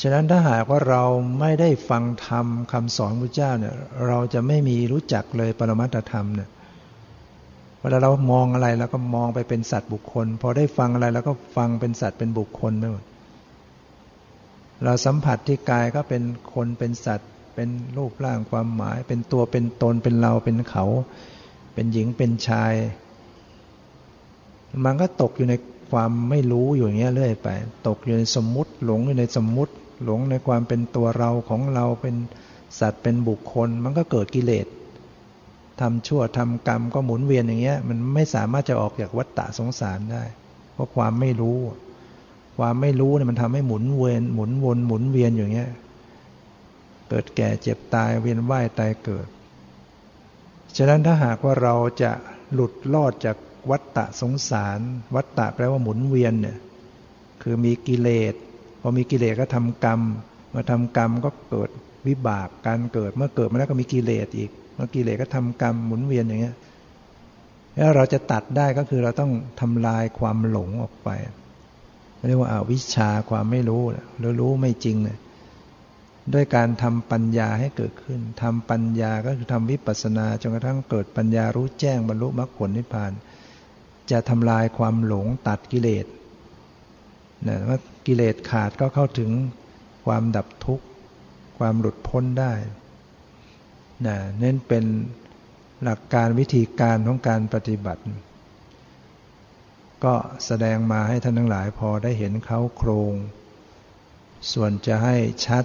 [0.00, 1.04] ฉะนั้นถ้าหากว่าเรา
[1.40, 3.74] ไม่ได้ฟังธรรมคำสอนพระเจ้าเนี่ย
[4.06, 6.48] เราจะไม่มีรู้จักเลยปรมัตธรรมเนี่ย
[7.80, 13.04] เวลาเรามองอะไรแล้วก็มองไปเป็นสัตว์บุคคล พอได้ฟังอะไรแล้วก็ฟังเป็นสัตว์เป็นบุคคลไปหมด
[14.84, 16.22] เราสัมผัสที่กายก็เป็น
[16.54, 20.84] คนเป็นสัตว์ เป็นรูปร่างความหมาย เป็นตัวเป็นตนเป็นเราเป็นเขา
[21.74, 22.74] เป็นหญิงเป็นชาย
[24.84, 25.54] มันก็ตกอยู่ใน
[25.90, 27.48] ความไม่รู้อยู่อย่างเงี้ยเรื่อยไป
[27.86, 29.72] ตกอยู่ในสมมุติหลงอยู่ในสมมุติ
[30.04, 32.16] หลงในความเป็นตัวเราของเราเป็น
[32.80, 34.66] สัตว์เป็นบุคคล มันก็เกิดกิเลส
[35.80, 40.24] ทำชั่วทำกรรมก็หมุนเวียนอย่างเงี้ย มันไม่สามารถจะออกจากวัฏฏะสงสารได้
[40.72, 41.58] เพราะความไม่รู้
[42.58, 45.70] ความไม่รู้เนี่ยมันทำให้หมุนเวียนหมุนวนหมุนเวียนอย่างเงี้ย
[47.08, 49.26] เกิดแก่เจ็บตายเวียนว่ายตายเกิด
[50.76, 52.12] ฉะนั้นถ้าหากว่าเราจะ
[52.52, 53.36] หลุดรอดจาก
[53.70, 54.80] วัฏฏะสงสาร
[55.14, 56.56] วัฏฏะแปลว่าหมุนเวียนเนี่ย
[57.42, 58.34] คือมีกิเลส
[58.80, 60.00] พอมีกิเลสก็ทำกรรม
[60.54, 61.70] มาทำกรรมก็เกิด
[62.06, 66.56] วิบากการเกิดเมื่อเกิดมาแล้วก็มีกิเลสอีกเมื่อกิเลสก็ทำกรรมหมุนเวียนอย่างเงี้ย
[67.76, 71.08] แล้วเราจะตัดได้ก็คือเราต้องทำลายความหลงออกไป
[72.26, 73.82] เรียกว่าอาวิชชาความไม่รู้
[74.18, 75.18] หรือรู้ไม่จริงเนี่ย
[76.34, 83.12] ด้วยการทำปัญญาให้เกิดขึ้นทำปัญญาก็คือทำวิปัสสนาจนกระทั่งเกิดปัญญารู้แจ้งบรรลุมรรคผลนิพพาน
[84.10, 86.06] จะทำลายความหลงตัดกิเลส
[87.48, 87.78] นะว่า
[88.10, 89.30] กิเลสขาดก็เข้าถึง
[90.06, 90.86] ความดับทุกข์
[91.58, 92.52] ความหลุดพ้นได้
[94.06, 94.84] นะเน้นเป็น
[95.82, 98.02] หลักการวิธีการของการปฏิบัติ
[100.04, 100.14] ก็
[100.46, 103.14] แสดงมาให้ท่านทั้งหลายพอได้เห็นเขาโครง
[104.52, 105.64] ส่วนจะให้ชัด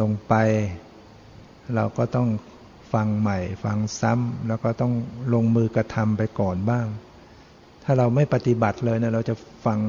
[0.00, 0.34] ลงไป
[1.74, 2.28] เราก็ต้อง
[2.92, 4.92] ฟังใหม่ ฟังซ้ำแล้วก็ต้อง
[5.34, 6.86] ลงมือกระทำไปก่อนบ้าง
[7.90, 9.34] ถ้าเราไม่ปฏิบัติเลยเนะเราจะ
[9.64, 9.80] ฟัง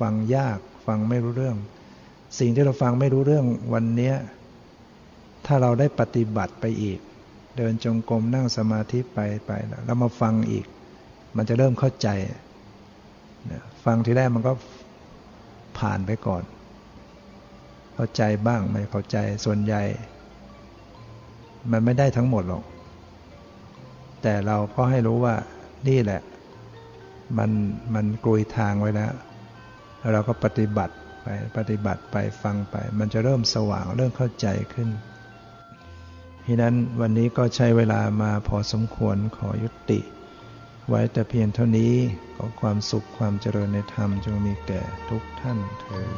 [0.00, 1.56] ฟังยาก ฟังไม่รู้เรื่อง
[2.38, 4.12] สิ่งที่เราฟังไม่รู้เรื่องวันนี้
[5.46, 6.98] ถ้าเราได้ปฏิบัติไปอีก
[7.56, 9.50] เดินจงกรมนั่งสมาธิไปไป
[9.86, 10.66] แล้วมาฟังอีก
[11.36, 12.08] มันจะเริ่มเข้าใจ
[13.84, 14.52] ฟังทีแรกมันก็
[15.78, 16.42] ผ่านไปก่อน
[17.94, 19.82] เข้าใจบ้างไม่เข้าใจส่วนใหญ่
[21.70, 22.64] มันไม่ได้ทั้งหมดหรอก
[24.22, 25.34] แต่เราก็ให้รู้ว่า
[25.88, 26.20] นี่แหละ
[27.38, 27.50] มัน
[27.94, 29.12] มันกลุยทางไว้แล้ว
[29.98, 34.88] แล้วเราก็ปฏิบัติไปปฏิบัติไปฟังไป มันจะเริ่มสว่างเริ่มเข้าใจขึ้น
[36.44, 40.00] ทีนั้นวันนี้ก็ใช้เวลามาพอสมควรขอยุติ
[40.88, 41.94] ไว้แต่เพียงเท่านี้
[42.36, 46.08] ขอความสุขความเจริญในธรรมจงมีแก่ทุกท่านเธอ